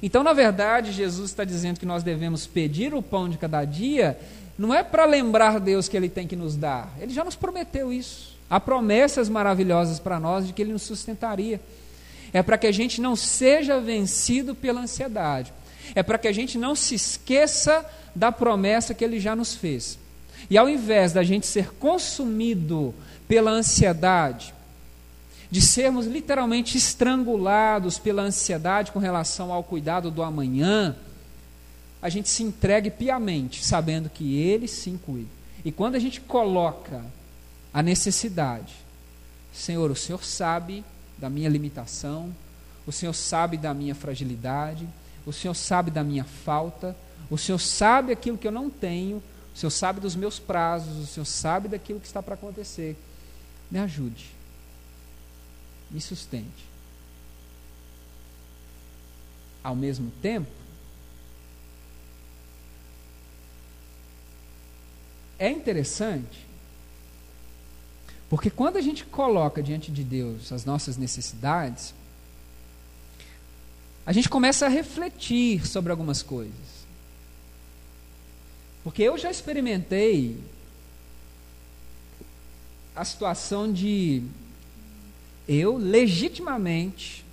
[0.01, 4.17] Então, na verdade, Jesus está dizendo que nós devemos pedir o pão de cada dia,
[4.57, 7.91] não é para lembrar Deus que Ele tem que nos dar, Ele já nos prometeu
[7.91, 8.37] isso.
[8.49, 11.59] Há promessas maravilhosas para nós de que Ele nos sustentaria.
[12.37, 15.51] É para que a gente não seja vencido pela ansiedade.
[15.95, 19.97] É para que a gente não se esqueça da promessa que Ele já nos fez.
[20.47, 22.93] E ao invés da gente ser consumido
[23.27, 24.53] pela ansiedade,
[25.49, 30.95] de sermos literalmente estrangulados pela ansiedade com relação ao cuidado do amanhã,
[31.99, 35.29] a gente se entregue piamente, sabendo que Ele sim cuida.
[35.65, 37.03] E quando a gente coloca
[37.73, 38.75] a necessidade,
[39.51, 40.85] Senhor, o Senhor sabe
[41.17, 42.33] da minha limitação,
[42.85, 44.87] o Senhor sabe da minha fragilidade,
[45.25, 46.95] o Senhor sabe da minha falta,
[47.29, 49.17] o Senhor sabe aquilo que eu não tenho,
[49.53, 52.95] o Senhor sabe dos meus prazos, o Senhor sabe daquilo que está para acontecer.
[53.69, 54.29] Me ajude.
[55.91, 56.65] Me sustente.
[59.63, 60.49] Ao mesmo tempo,
[65.37, 66.46] é interessante,
[68.29, 71.93] porque quando a gente coloca diante de Deus as nossas necessidades,
[74.05, 76.53] a gente começa a refletir sobre algumas coisas.
[78.83, 80.37] Porque eu já experimentei
[82.95, 84.23] a situação de
[85.47, 87.25] eu legitimamente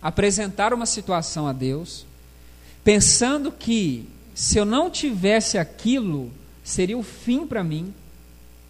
[0.00, 2.04] apresentar uma situação a Deus,
[2.84, 6.30] pensando que se eu não tivesse aquilo,
[6.62, 7.92] seria o fim para mim.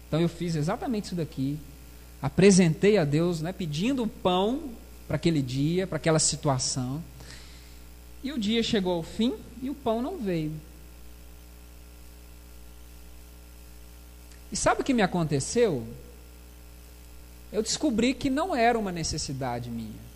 [0.09, 1.57] Então eu fiz exatamente isso daqui.
[2.21, 4.71] Apresentei a Deus, né, pedindo pão
[5.07, 7.01] para aquele dia, para aquela situação.
[8.21, 10.51] E o dia chegou ao fim e o pão não veio.
[14.51, 15.87] E sabe o que me aconteceu?
[17.51, 20.09] eu descobri que não era uma necessidade minha.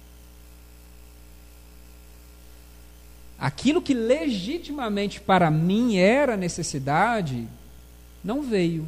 [3.39, 7.47] Aquilo que legitimamente para mim era necessidade,
[8.23, 8.87] não veio.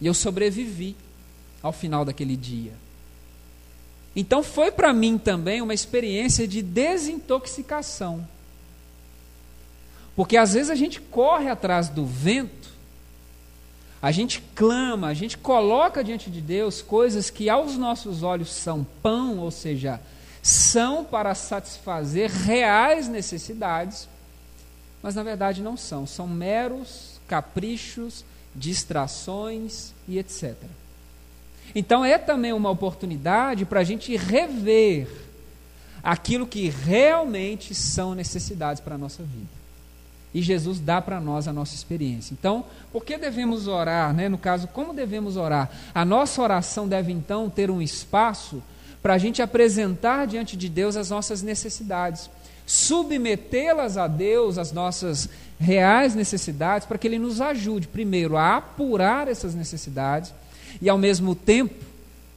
[0.00, 0.96] E eu sobrevivi
[1.62, 2.72] ao final daquele dia.
[4.14, 8.26] Então foi para mim também uma experiência de desintoxicação.
[10.14, 12.66] Porque às vezes a gente corre atrás do vento
[14.00, 18.86] a gente clama, a gente coloca diante de Deus coisas que aos nossos olhos são
[19.02, 20.00] pão, ou seja,
[20.42, 24.08] são para satisfazer reais necessidades,
[25.02, 28.24] mas na verdade não são, são meros caprichos,
[28.56, 30.54] distrações e etc.
[31.74, 35.08] Então é também uma oportunidade para a gente rever
[36.02, 39.56] aquilo que realmente são necessidades para a nossa vida.
[40.32, 42.34] E Jesus dá para nós a nossa experiência.
[42.34, 44.12] Então, por que devemos orar?
[44.12, 44.28] Né?
[44.28, 45.70] No caso, como devemos orar?
[45.94, 48.62] A nossa oração deve então ter um espaço
[49.02, 52.28] para a gente apresentar diante de Deus as nossas necessidades,
[52.66, 59.28] submetê-las a Deus, as nossas reais necessidades, para que Ele nos ajude, primeiro, a apurar
[59.28, 60.34] essas necessidades
[60.82, 61.86] e, ao mesmo tempo,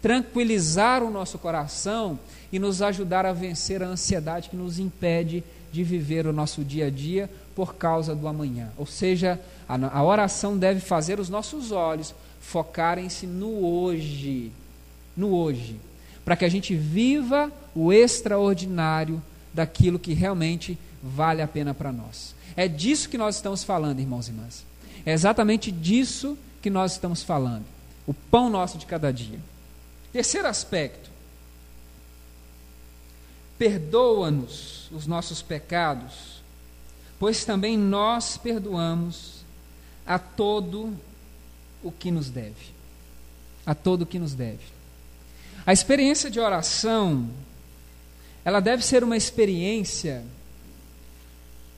[0.01, 2.17] tranquilizar o nosso coração
[2.51, 6.87] e nos ajudar a vencer a ansiedade que nos impede de viver o nosso dia
[6.87, 8.69] a dia por causa do amanhã.
[8.77, 14.51] Ou seja, a, a oração deve fazer os nossos olhos focarem-se no hoje,
[15.15, 15.75] no hoje,
[16.23, 19.21] para que a gente viva o extraordinário
[19.53, 22.35] daquilo que realmente vale a pena para nós.
[22.55, 24.65] É disso que nós estamos falando, irmãos e irmãs.
[25.05, 27.65] É exatamente disso que nós estamos falando.
[28.05, 29.39] O pão nosso de cada dia.
[30.11, 31.09] Terceiro aspecto.
[33.57, 36.41] Perdoa-nos os nossos pecados,
[37.19, 39.43] pois também nós perdoamos
[40.05, 40.93] a todo
[41.83, 42.73] o que nos deve.
[43.65, 44.63] A todo o que nos deve.
[45.65, 47.29] A experiência de oração,
[48.49, 50.23] ela deve ser uma experiência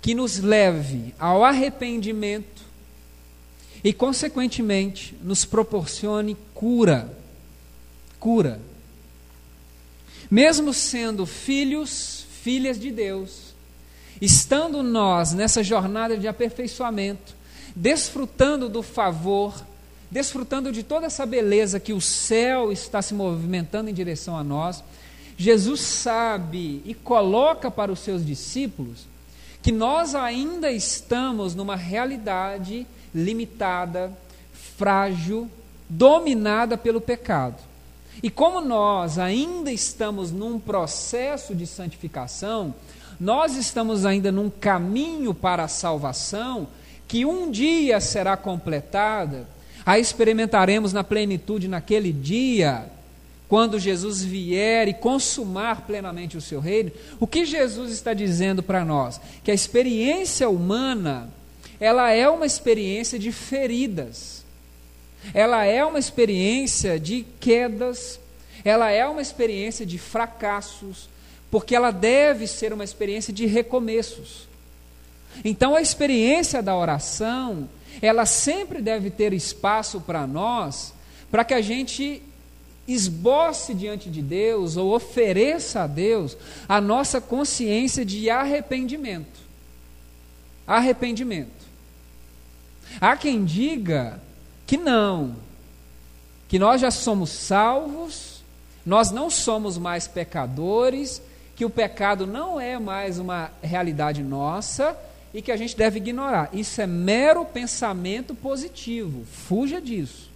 [0.01, 2.61] que nos leve ao arrependimento
[3.83, 7.13] e, consequentemente, nos proporcione cura.
[8.21, 8.61] Cura.
[10.29, 13.53] Mesmo sendo filhos, filhas de Deus,
[14.21, 17.35] estando nós nessa jornada de aperfeiçoamento,
[17.75, 19.61] desfrutando do favor,
[20.09, 24.81] desfrutando de toda essa beleza que o céu está se movimentando em direção a nós,
[25.41, 29.07] Jesus sabe e coloca para os seus discípulos
[29.59, 34.15] que nós ainda estamos numa realidade limitada,
[34.77, 35.49] frágil,
[35.89, 37.55] dominada pelo pecado.
[38.21, 42.75] E como nós ainda estamos num processo de santificação,
[43.19, 46.67] nós estamos ainda num caminho para a salvação
[47.07, 49.47] que um dia será completada,
[49.83, 52.87] a experimentaremos na plenitude naquele dia
[53.51, 56.89] quando Jesus vier e consumar plenamente o seu reino,
[57.19, 59.19] o que Jesus está dizendo para nós?
[59.43, 61.29] Que a experiência humana,
[61.77, 64.45] ela é uma experiência de feridas.
[65.33, 68.21] Ela é uma experiência de quedas,
[68.63, 71.09] ela é uma experiência de fracassos,
[71.51, 74.47] porque ela deve ser uma experiência de recomeços.
[75.43, 77.67] Então a experiência da oração,
[78.01, 80.93] ela sempre deve ter espaço para nós,
[81.29, 82.23] para que a gente
[82.87, 89.39] esboce diante de Deus ou ofereça a Deus a nossa consciência de arrependimento.
[90.65, 91.61] Arrependimento.
[92.99, 94.21] Há quem diga
[94.65, 95.35] que não,
[96.47, 98.41] que nós já somos salvos,
[98.85, 101.21] nós não somos mais pecadores,
[101.55, 104.97] que o pecado não é mais uma realidade nossa
[105.33, 106.49] e que a gente deve ignorar.
[106.51, 110.30] Isso é mero pensamento positivo, fuja disso.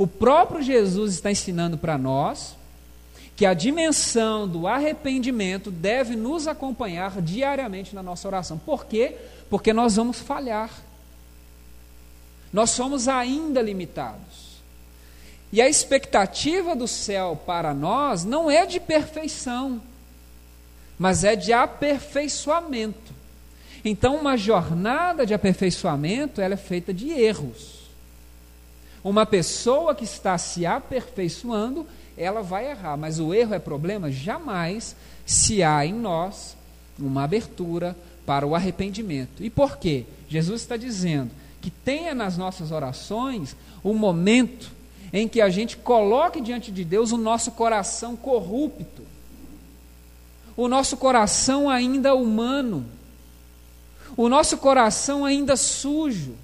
[0.00, 2.56] O próprio Jesus está ensinando para nós
[3.36, 8.56] que a dimensão do arrependimento deve nos acompanhar diariamente na nossa oração.
[8.56, 9.14] Por quê?
[9.50, 10.70] Porque nós vamos falhar.
[12.50, 14.62] Nós somos ainda limitados.
[15.52, 19.82] E a expectativa do céu para nós não é de perfeição,
[20.98, 23.12] mas é de aperfeiçoamento.
[23.84, 27.79] Então, uma jornada de aperfeiçoamento ela é feita de erros.
[29.02, 31.86] Uma pessoa que está se aperfeiçoando,
[32.16, 34.94] ela vai errar, mas o erro é problema jamais
[35.24, 36.56] se há em nós
[36.98, 37.96] uma abertura
[38.26, 39.42] para o arrependimento.
[39.42, 40.04] E por quê?
[40.28, 41.30] Jesus está dizendo
[41.62, 44.70] que tenha nas nossas orações um momento
[45.12, 49.02] em que a gente coloque diante de Deus o nosso coração corrupto,
[50.56, 52.84] o nosso coração ainda humano,
[54.16, 56.34] o nosso coração ainda sujo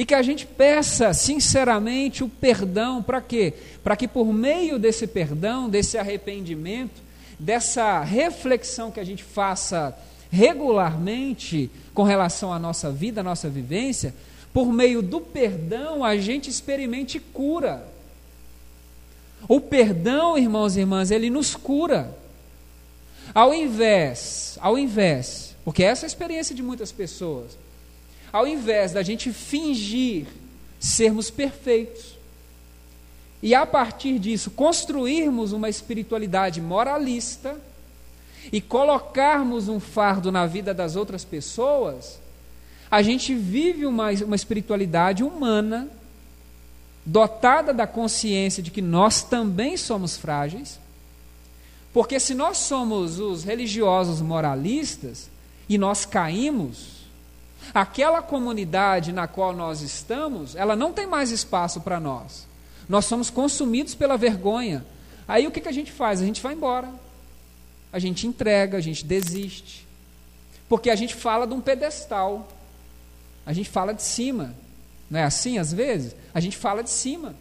[0.00, 3.52] e que a gente peça sinceramente o perdão, para quê?
[3.84, 7.02] Para que por meio desse perdão, desse arrependimento,
[7.38, 9.94] dessa reflexão que a gente faça
[10.30, 14.14] regularmente com relação à nossa vida, à nossa vivência,
[14.54, 17.86] por meio do perdão a gente experimente cura.
[19.46, 22.16] O perdão, irmãos e irmãs, ele nos cura.
[23.34, 27.58] Ao invés, ao invés, porque essa é a experiência de muitas pessoas
[28.32, 30.26] ao invés da gente fingir
[30.78, 32.18] sermos perfeitos,
[33.42, 37.56] e a partir disso construirmos uma espiritualidade moralista,
[38.52, 42.18] e colocarmos um fardo na vida das outras pessoas,
[42.90, 45.88] a gente vive uma, uma espiritualidade humana,
[47.04, 50.78] dotada da consciência de que nós também somos frágeis,
[51.92, 55.28] porque se nós somos os religiosos moralistas
[55.68, 56.99] e nós caímos,
[57.74, 62.46] aquela comunidade na qual nós estamos, ela não tem mais espaço para nós.
[62.88, 64.84] Nós somos consumidos pela vergonha.
[65.26, 66.20] Aí o que, que a gente faz?
[66.20, 66.88] A gente vai embora.
[67.92, 69.86] A gente entrega, a gente desiste.
[70.68, 72.48] Porque a gente fala de um pedestal.
[73.46, 74.54] A gente fala de cima.
[75.08, 76.14] Não é assim às vezes?
[76.34, 77.34] A gente fala de cima.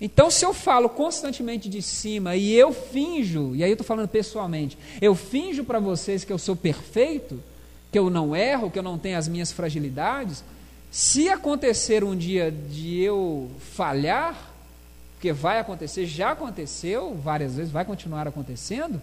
[0.00, 4.08] Então, se eu falo constantemente de cima e eu finjo, e aí eu estou falando
[4.08, 7.42] pessoalmente, eu finjo para vocês que eu sou perfeito,
[7.90, 10.44] que eu não erro, que eu não tenho as minhas fragilidades,
[10.90, 14.36] se acontecer um dia de eu falhar,
[15.14, 19.00] porque vai acontecer, já aconteceu várias vezes, vai continuar acontecendo,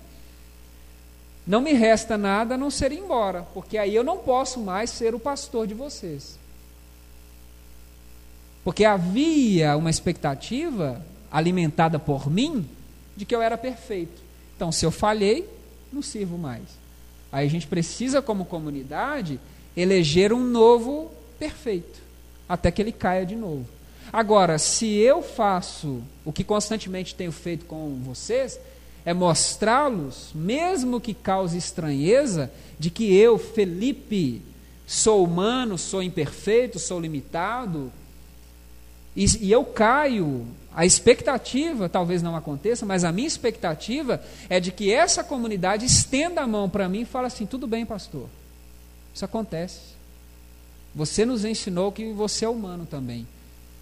[1.46, 4.90] não me resta nada a não ser ir embora, porque aí eu não posso mais
[4.90, 6.40] ser o pastor de vocês.
[8.64, 11.00] Porque havia uma expectativa
[11.32, 12.68] alimentada por mim
[13.16, 14.24] de que eu era perfeito.
[14.56, 15.48] Então, se eu falhei,
[15.94, 16.64] não sirvo mais.
[17.36, 19.42] Aí a gente precisa, como comunidade,
[19.76, 22.00] eleger um novo perfeito,
[22.48, 23.66] até que ele caia de novo.
[24.14, 28.58] Agora, se eu faço o que constantemente tenho feito com vocês,
[29.06, 34.42] é mostrá-los, mesmo que cause estranheza, de que eu, Felipe,
[34.88, 37.92] sou humano, sou imperfeito, sou limitado,
[39.14, 44.74] e, e eu caio, a expectativa talvez não aconteça, mas a minha expectativa é de
[44.74, 48.28] que essa comunidade estenda a mão para mim e fale assim: tudo bem, pastor,
[49.14, 49.96] isso acontece.
[50.94, 53.26] Você nos ensinou que você é humano também.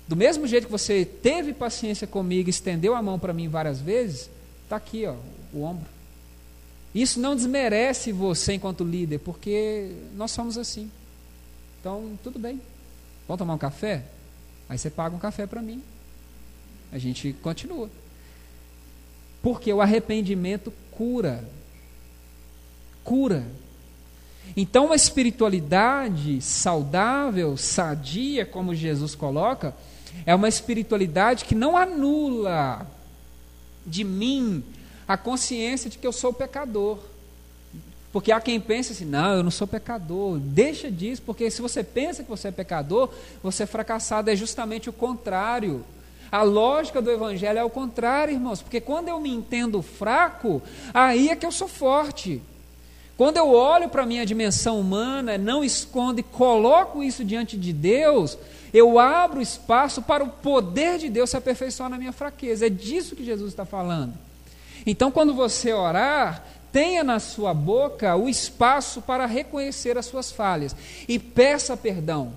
[0.08, 4.30] Do mesmo jeito que você teve paciência comigo, estendeu a mão para mim várias vezes,
[4.64, 5.16] está aqui, ó,
[5.52, 5.88] o ombro.
[6.94, 10.92] Isso não desmerece você enquanto líder, porque nós somos assim.
[11.80, 12.62] Então, tudo bem.
[13.28, 14.04] Vamos tomar um café?
[14.70, 15.82] Aí você paga um café para mim.
[16.94, 17.90] A gente continua.
[19.42, 21.44] Porque o arrependimento cura.
[23.04, 23.44] Cura.
[24.56, 29.74] Então, uma espiritualidade saudável, sadia, como Jesus coloca,
[30.26, 32.88] é uma espiritualidade que não anula
[33.86, 34.64] de mim
[35.08, 37.00] a consciência de que eu sou pecador.
[38.12, 40.38] Porque há quem pense assim, não, eu não sou pecador.
[40.38, 43.10] Deixa disso, porque se você pensa que você é pecador,
[43.42, 44.30] você é fracassado.
[44.30, 45.84] É justamente o contrário.
[46.34, 48.60] A lógica do Evangelho é o contrário, irmãos.
[48.60, 52.42] Porque quando eu me entendo fraco, aí é que eu sou forte.
[53.16, 57.72] Quando eu olho para a minha dimensão humana, não escondo e coloco isso diante de
[57.72, 58.36] Deus,
[58.74, 62.66] eu abro espaço para o poder de Deus se aperfeiçoar na minha fraqueza.
[62.66, 64.16] É disso que Jesus está falando.
[64.88, 70.76] Então, quando você orar, tenha na sua boca o espaço para reconhecer as suas falhas
[71.08, 72.34] e peça perdão.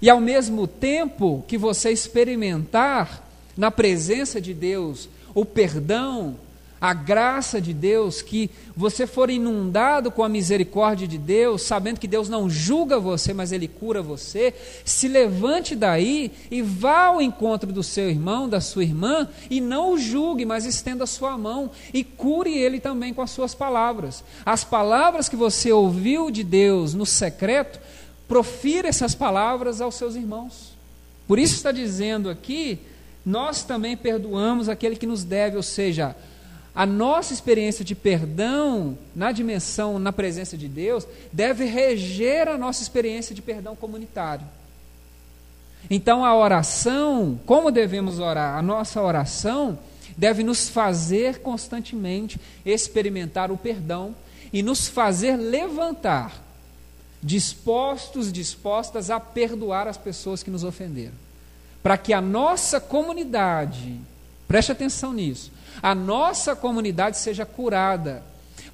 [0.00, 3.22] E ao mesmo tempo que você experimentar
[3.56, 6.36] na presença de Deus o perdão,
[6.80, 12.06] a graça de Deus, que você for inundado com a misericórdia de Deus, sabendo que
[12.06, 14.52] Deus não julga você, mas Ele cura você,
[14.84, 19.92] se levante daí e vá ao encontro do seu irmão, da sua irmã, e não
[19.92, 24.22] o julgue, mas estenda a sua mão e cure ele também com as suas palavras.
[24.44, 27.80] As palavras que você ouviu de Deus no secreto,
[28.28, 30.74] profira essas palavras aos seus irmãos.
[31.26, 32.78] Por isso está dizendo aqui,
[33.24, 36.14] nós também perdoamos aquele que nos deve, ou seja,
[36.74, 42.82] a nossa experiência de perdão na dimensão, na presença de Deus, deve reger a nossa
[42.82, 44.46] experiência de perdão comunitário.
[45.88, 48.58] Então, a oração, como devemos orar?
[48.58, 49.78] A nossa oração
[50.16, 54.14] deve nos fazer constantemente experimentar o perdão
[54.52, 56.42] e nos fazer levantar,
[57.22, 61.14] dispostos, dispostas a perdoar as pessoas que nos ofenderam.
[61.82, 64.00] Para que a nossa comunidade,
[64.48, 65.52] preste atenção nisso,
[65.82, 68.22] a nossa comunidade seja curada.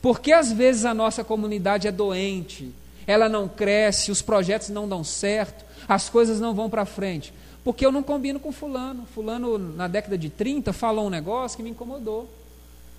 [0.01, 2.72] Porque às vezes a nossa comunidade é doente,
[3.07, 7.32] ela não cresce, os projetos não dão certo, as coisas não vão para frente.
[7.64, 9.07] Porque eu não combino com fulano.
[9.14, 12.28] Fulano, na década de 30, falou um negócio que me incomodou.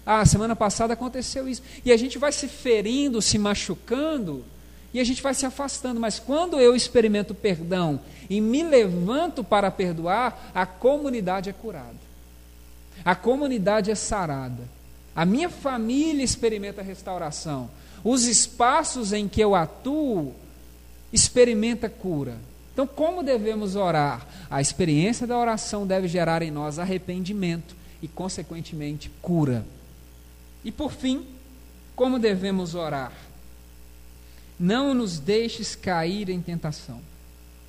[0.06, 1.62] Ah, semana passada aconteceu isso.
[1.84, 4.44] E a gente vai se ferindo, se machucando,
[4.94, 6.00] e a gente vai se afastando.
[6.00, 12.04] Mas quando eu experimento perdão e me levanto para perdoar, a comunidade é curada.
[13.04, 14.64] A comunidade é sarada.
[15.16, 17.70] A minha família experimenta restauração.
[18.04, 20.34] Os espaços em que eu atuo
[21.12, 22.38] experimenta cura.
[22.74, 24.26] Então, como devemos orar?
[24.50, 29.64] A experiência da oração deve gerar em nós arrependimento e, consequentemente, cura.
[30.66, 31.26] E por fim,
[31.96, 33.12] como devemos orar?
[34.60, 37.02] Não nos deixes cair em tentação.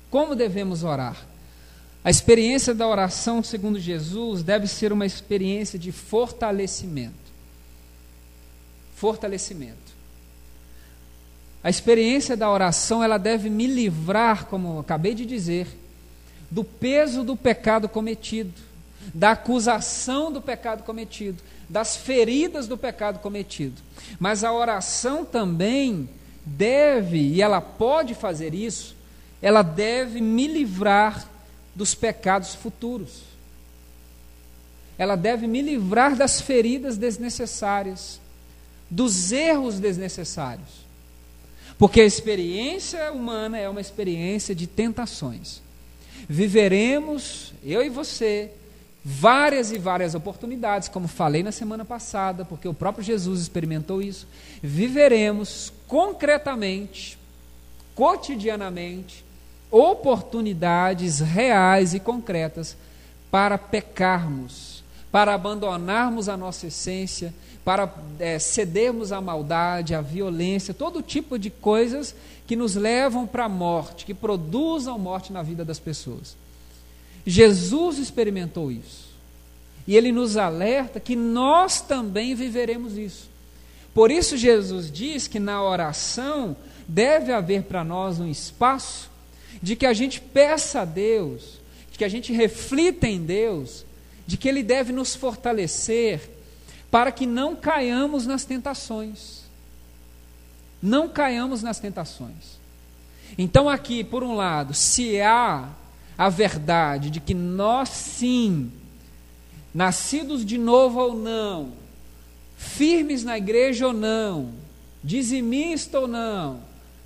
[0.09, 1.25] Como devemos orar?
[2.03, 7.13] A experiência da oração, segundo Jesus, deve ser uma experiência de fortalecimento.
[8.95, 9.95] Fortalecimento.
[11.63, 15.67] A experiência da oração, ela deve me livrar, como acabei de dizer,
[16.51, 18.53] do peso do pecado cometido,
[19.11, 23.81] da acusação do pecado cometido, das feridas do pecado cometido.
[24.19, 26.07] Mas a oração também
[26.45, 28.95] deve, e ela pode fazer isso,
[29.41, 31.27] ela deve me livrar
[31.73, 33.23] dos pecados futuros.
[34.97, 38.19] Ela deve me livrar das feridas desnecessárias,
[38.89, 40.85] dos erros desnecessários.
[41.77, 45.61] Porque a experiência humana é uma experiência de tentações.
[46.29, 48.51] Viveremos, eu e você,
[49.03, 54.25] várias e várias oportunidades, como falei na semana passada, porque o próprio Jesus experimentou isso.
[54.63, 57.17] Viveremos concretamente,
[57.93, 59.23] cotidianamente,
[59.71, 62.77] oportunidades reais e concretas
[63.29, 67.33] para pecarmos, para abandonarmos a nossa essência,
[67.63, 72.15] para é, cedermos à maldade, à violência, todo tipo de coisas
[72.45, 76.37] que nos levam para a morte, que produzam morte na vida das pessoas.
[77.25, 79.05] Jesus experimentou isso.
[79.87, 83.29] E ele nos alerta que nós também viveremos isso.
[83.95, 89.09] Por isso, Jesus diz que na oração deve haver para nós um espaço
[89.61, 93.85] de que a gente peça a Deus, de que a gente reflita em Deus,
[94.27, 96.29] de que Ele deve nos fortalecer
[96.91, 99.45] para que não caiamos nas tentações.
[100.83, 102.59] Não caiamos nas tentações.
[103.37, 105.69] Então, aqui, por um lado, se há
[106.17, 108.69] a verdade de que nós sim,
[109.73, 111.84] nascidos de novo ou não,
[112.57, 114.51] firmes na igreja ou não,
[115.03, 116.59] dizimista ou não,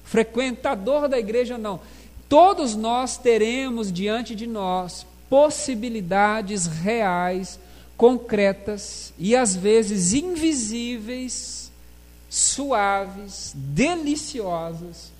[0.03, 1.79] frequentador da igreja ou não,
[2.27, 7.59] todos nós teremos diante de nós possibilidades reais,
[7.95, 11.71] concretas e às vezes invisíveis,
[12.29, 15.11] suaves, deliciosas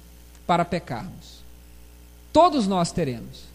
[0.47, 1.39] para pecarmos.
[2.33, 3.49] Todos nós teremos.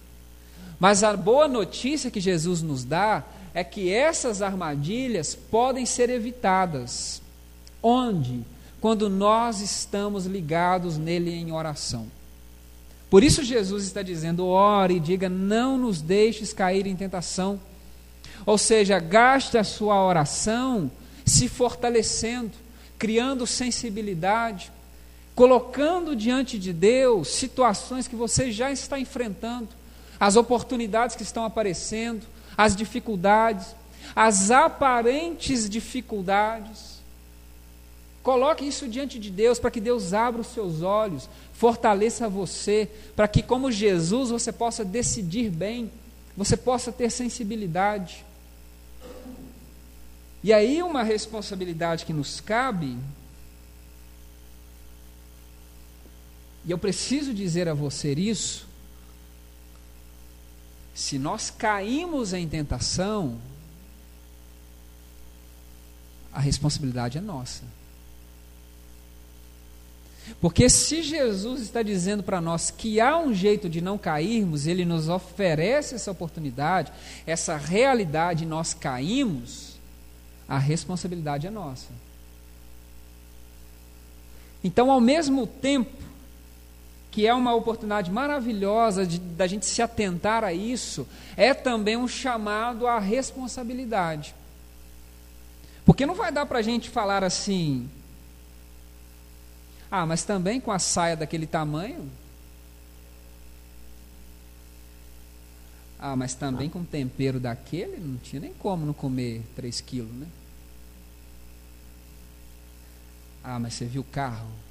[0.79, 7.23] Mas a boa notícia que Jesus nos dá é que essas armadilhas podem ser evitadas.
[7.81, 8.43] Onde?
[8.81, 12.07] Quando nós estamos ligados nele em oração.
[13.09, 17.61] Por isso Jesus está dizendo: ore e diga, não nos deixes cair em tentação.
[18.45, 20.91] Ou seja, gaste a sua oração
[21.25, 22.53] se fortalecendo,
[22.99, 24.73] criando sensibilidade,
[25.35, 29.69] colocando diante de Deus situações que você já está enfrentando,
[30.19, 32.27] as oportunidades que estão aparecendo,
[32.57, 33.75] as dificuldades,
[34.15, 36.95] as aparentes dificuldades.
[38.23, 43.29] Coloque isso diante de Deus para que Deus abra os seus olhos, fortaleça você, para
[43.29, 45.91] que, como Jesus, você possa decidir bem,
[46.37, 48.25] você possa ter sensibilidade.
[50.43, 52.97] E aí, uma responsabilidade que nos cabe,
[56.65, 58.67] e eu preciso dizer a você isso,
[60.95, 63.37] se nós caímos em tentação,
[66.33, 67.63] a responsabilidade é nossa.
[70.41, 74.85] Porque se Jesus está dizendo para nós que há um jeito de não cairmos, ele
[74.85, 76.93] nos oferece essa oportunidade,
[77.27, 79.75] essa realidade, nós caímos,
[80.49, 81.89] a responsabilidade é nossa.
[84.63, 86.05] Então, ao mesmo tempo
[87.15, 91.07] que é uma oportunidade maravilhosa de, da gente se atentar a isso,
[91.37, 94.35] é também um chamado à responsabilidade.
[95.85, 97.89] Porque não vai dar para a gente falar assim,
[99.89, 102.11] ah, mas também com a saia daquele tamanho.
[106.01, 110.27] Ah, mas também com tempero daquele, não tinha nem como não comer 3 quilos, né?
[113.45, 114.64] Ah, mas você viu o carro?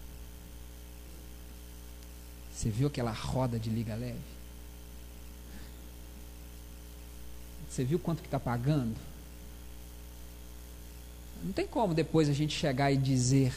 [2.53, 4.33] Você viu aquela roda de liga leve?
[7.69, 8.95] Você viu quanto que está pagando?
[11.43, 13.53] Não tem como depois a gente chegar e dizer,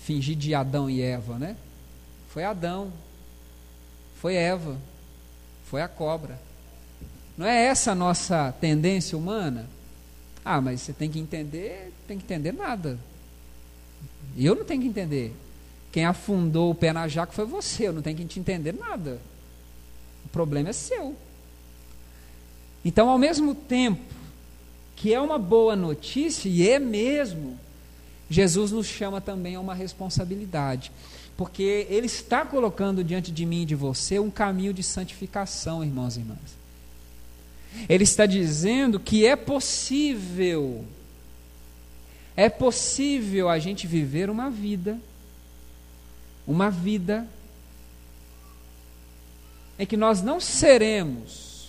[0.00, 1.56] fingir de Adão e Eva, né?
[2.28, 2.92] Foi Adão,
[4.20, 4.78] foi Eva,
[5.64, 6.38] foi a cobra.
[7.36, 9.68] Não é essa a nossa tendência humana?
[10.44, 12.98] Ah, mas você tem que entender, tem que entender nada.
[14.36, 15.34] Eu não tenho que entender.
[15.94, 19.20] Quem afundou o pé na jaca foi você, eu não tenho que te entender nada.
[20.24, 21.14] O problema é seu.
[22.84, 24.02] Então, ao mesmo tempo
[24.96, 27.56] que é uma boa notícia, e é mesmo,
[28.28, 30.90] Jesus nos chama também a uma responsabilidade,
[31.36, 36.16] porque Ele está colocando diante de mim e de você um caminho de santificação, irmãos
[36.16, 36.58] e irmãs.
[37.88, 40.84] Ele está dizendo que é possível,
[42.36, 44.98] é possível a gente viver uma vida,
[46.46, 47.26] uma vida
[49.78, 51.68] em que nós não seremos,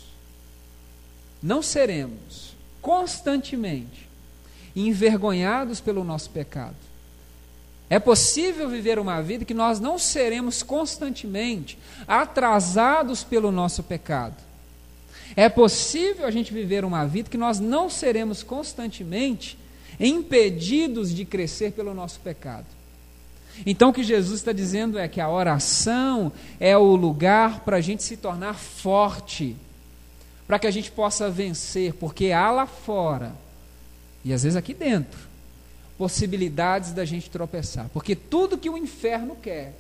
[1.42, 4.08] não seremos constantemente
[4.76, 6.76] envergonhados pelo nosso pecado.
[7.90, 14.36] É possível viver uma vida que nós não seremos constantemente atrasados pelo nosso pecado.
[15.36, 19.58] É possível a gente viver uma vida que nós não seremos constantemente
[20.00, 22.66] impedidos de crescer pelo nosso pecado.
[23.66, 27.82] Então, o que Jesus está dizendo é que a oração é o lugar para a
[27.82, 29.56] gente se tornar forte,
[30.48, 33.34] para que a gente possa vencer, porque há lá fora,
[34.24, 35.20] e às vezes aqui dentro,
[35.98, 37.90] possibilidades da gente tropeçar.
[37.94, 39.74] Porque tudo que o inferno quer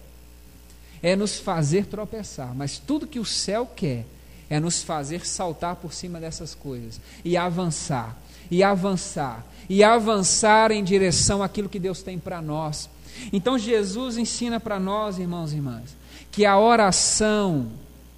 [1.01, 4.05] é nos fazer tropeçar, mas tudo que o céu quer
[4.49, 8.17] é nos fazer saltar por cima dessas coisas e avançar,
[8.49, 12.89] e avançar, e avançar em direção àquilo que Deus tem para nós.
[13.31, 15.95] Então Jesus ensina para nós, irmãos e irmãs,
[16.31, 17.71] que a oração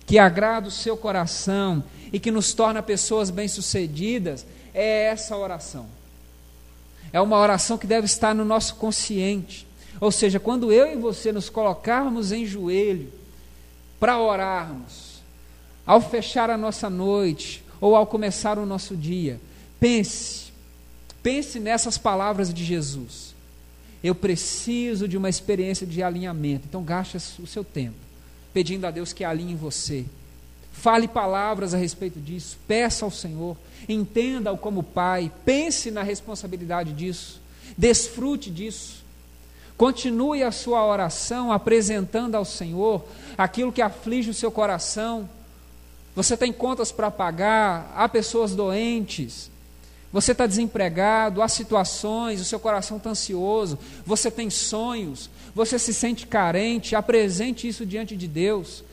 [0.07, 5.85] que agrada o seu coração e que nos torna pessoas bem-sucedidas é essa oração.
[7.11, 9.67] É uma oração que deve estar no nosso consciente.
[9.99, 13.11] Ou seja, quando eu e você nos colocarmos em joelho
[13.99, 15.21] para orarmos,
[15.85, 19.39] ao fechar a nossa noite ou ao começar o nosso dia,
[19.79, 20.53] pense,
[21.21, 23.35] pense nessas palavras de Jesus.
[24.03, 26.65] Eu preciso de uma experiência de alinhamento.
[26.67, 28.07] Então, gaste o seu tempo
[28.57, 30.03] pedindo a Deus que alinhe você.
[30.71, 33.55] Fale palavras a respeito disso, peça ao Senhor,
[33.87, 37.39] entenda-o como Pai, pense na responsabilidade disso,
[37.77, 39.03] desfrute disso.
[39.77, 43.05] Continue a sua oração apresentando ao Senhor
[43.37, 45.29] aquilo que aflige o seu coração.
[46.15, 49.51] Você tem contas para pagar, há pessoas doentes,
[50.11, 55.93] você está desempregado, há situações, o seu coração está ansioso, você tem sonhos, você se
[55.93, 58.83] sente carente, apresente isso diante de Deus.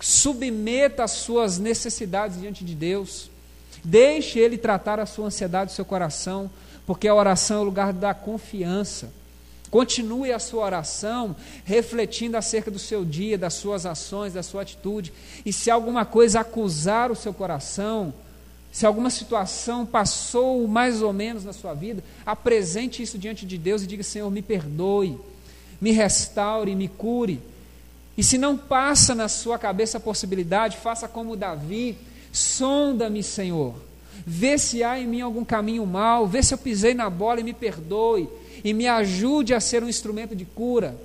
[0.00, 3.30] Submeta as suas necessidades diante de Deus.
[3.82, 6.50] Deixe Ele tratar a sua ansiedade do seu coração,
[6.86, 9.10] porque a oração é o lugar da confiança.
[9.70, 15.12] Continue a sua oração refletindo acerca do seu dia, das suas ações, da sua atitude.
[15.44, 18.14] E se alguma coisa acusar o seu coração,
[18.72, 23.82] se alguma situação passou mais ou menos na sua vida, apresente isso diante de Deus
[23.82, 25.18] e diga: Senhor, me perdoe,
[25.80, 27.40] me restaure, me cure.
[28.16, 31.96] E se não passa na sua cabeça a possibilidade, faça como Davi:
[32.32, 33.74] sonda-me, Senhor,
[34.26, 37.44] vê se há em mim algum caminho mal, vê se eu pisei na bola e
[37.44, 38.28] me perdoe,
[38.62, 40.96] e me ajude a ser um instrumento de cura.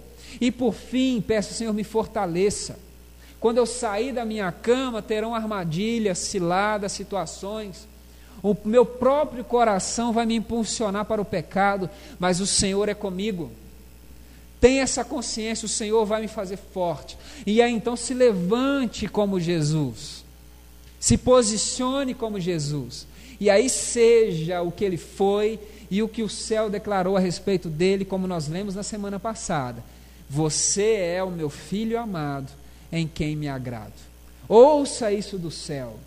[0.42, 2.78] E por fim, peço, Senhor, me fortaleça.
[3.44, 7.86] Quando eu sair da minha cama, terão armadilhas, ciladas, situações.
[8.42, 13.52] O meu próprio coração vai me impulsionar para o pecado, mas o Senhor é comigo.
[14.62, 17.18] Tenha essa consciência, o Senhor vai me fazer forte.
[17.46, 20.24] E aí então se levante como Jesus.
[20.98, 23.06] Se posicione como Jesus.
[23.42, 25.60] E aí seja o que ele foi
[25.92, 29.84] e o que o céu declarou a respeito dele, como nós lemos na semana passada.
[30.30, 32.63] Você é o meu filho amado,
[32.94, 33.92] em quem me agrado.
[34.48, 36.00] Ouça isso do céu.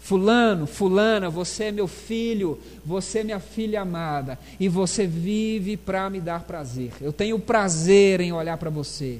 [0.00, 6.08] Fulano, fulana, você é meu filho, você é minha filha amada, e você vive para
[6.08, 6.92] me dar prazer.
[6.98, 9.18] Eu tenho prazer em olhar para você.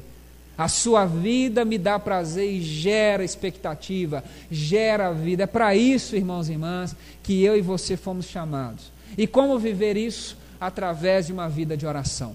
[0.56, 5.42] A sua vida me dá prazer e gera expectativa, gera vida.
[5.42, 8.90] É para isso, irmãos e irmãs, que eu e você fomos chamados.
[9.16, 10.38] E como viver isso?
[10.58, 12.34] Através de uma vida de oração.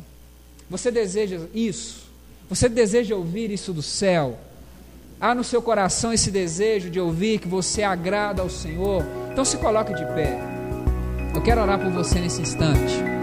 [0.70, 2.03] Você deseja isso?
[2.50, 4.38] Você deseja ouvir isso do céu?
[5.24, 9.56] há no seu coração esse desejo de ouvir que você agrada ao Senhor, então se
[9.56, 10.38] coloque de pé.
[11.34, 13.23] Eu quero orar por você nesse instante.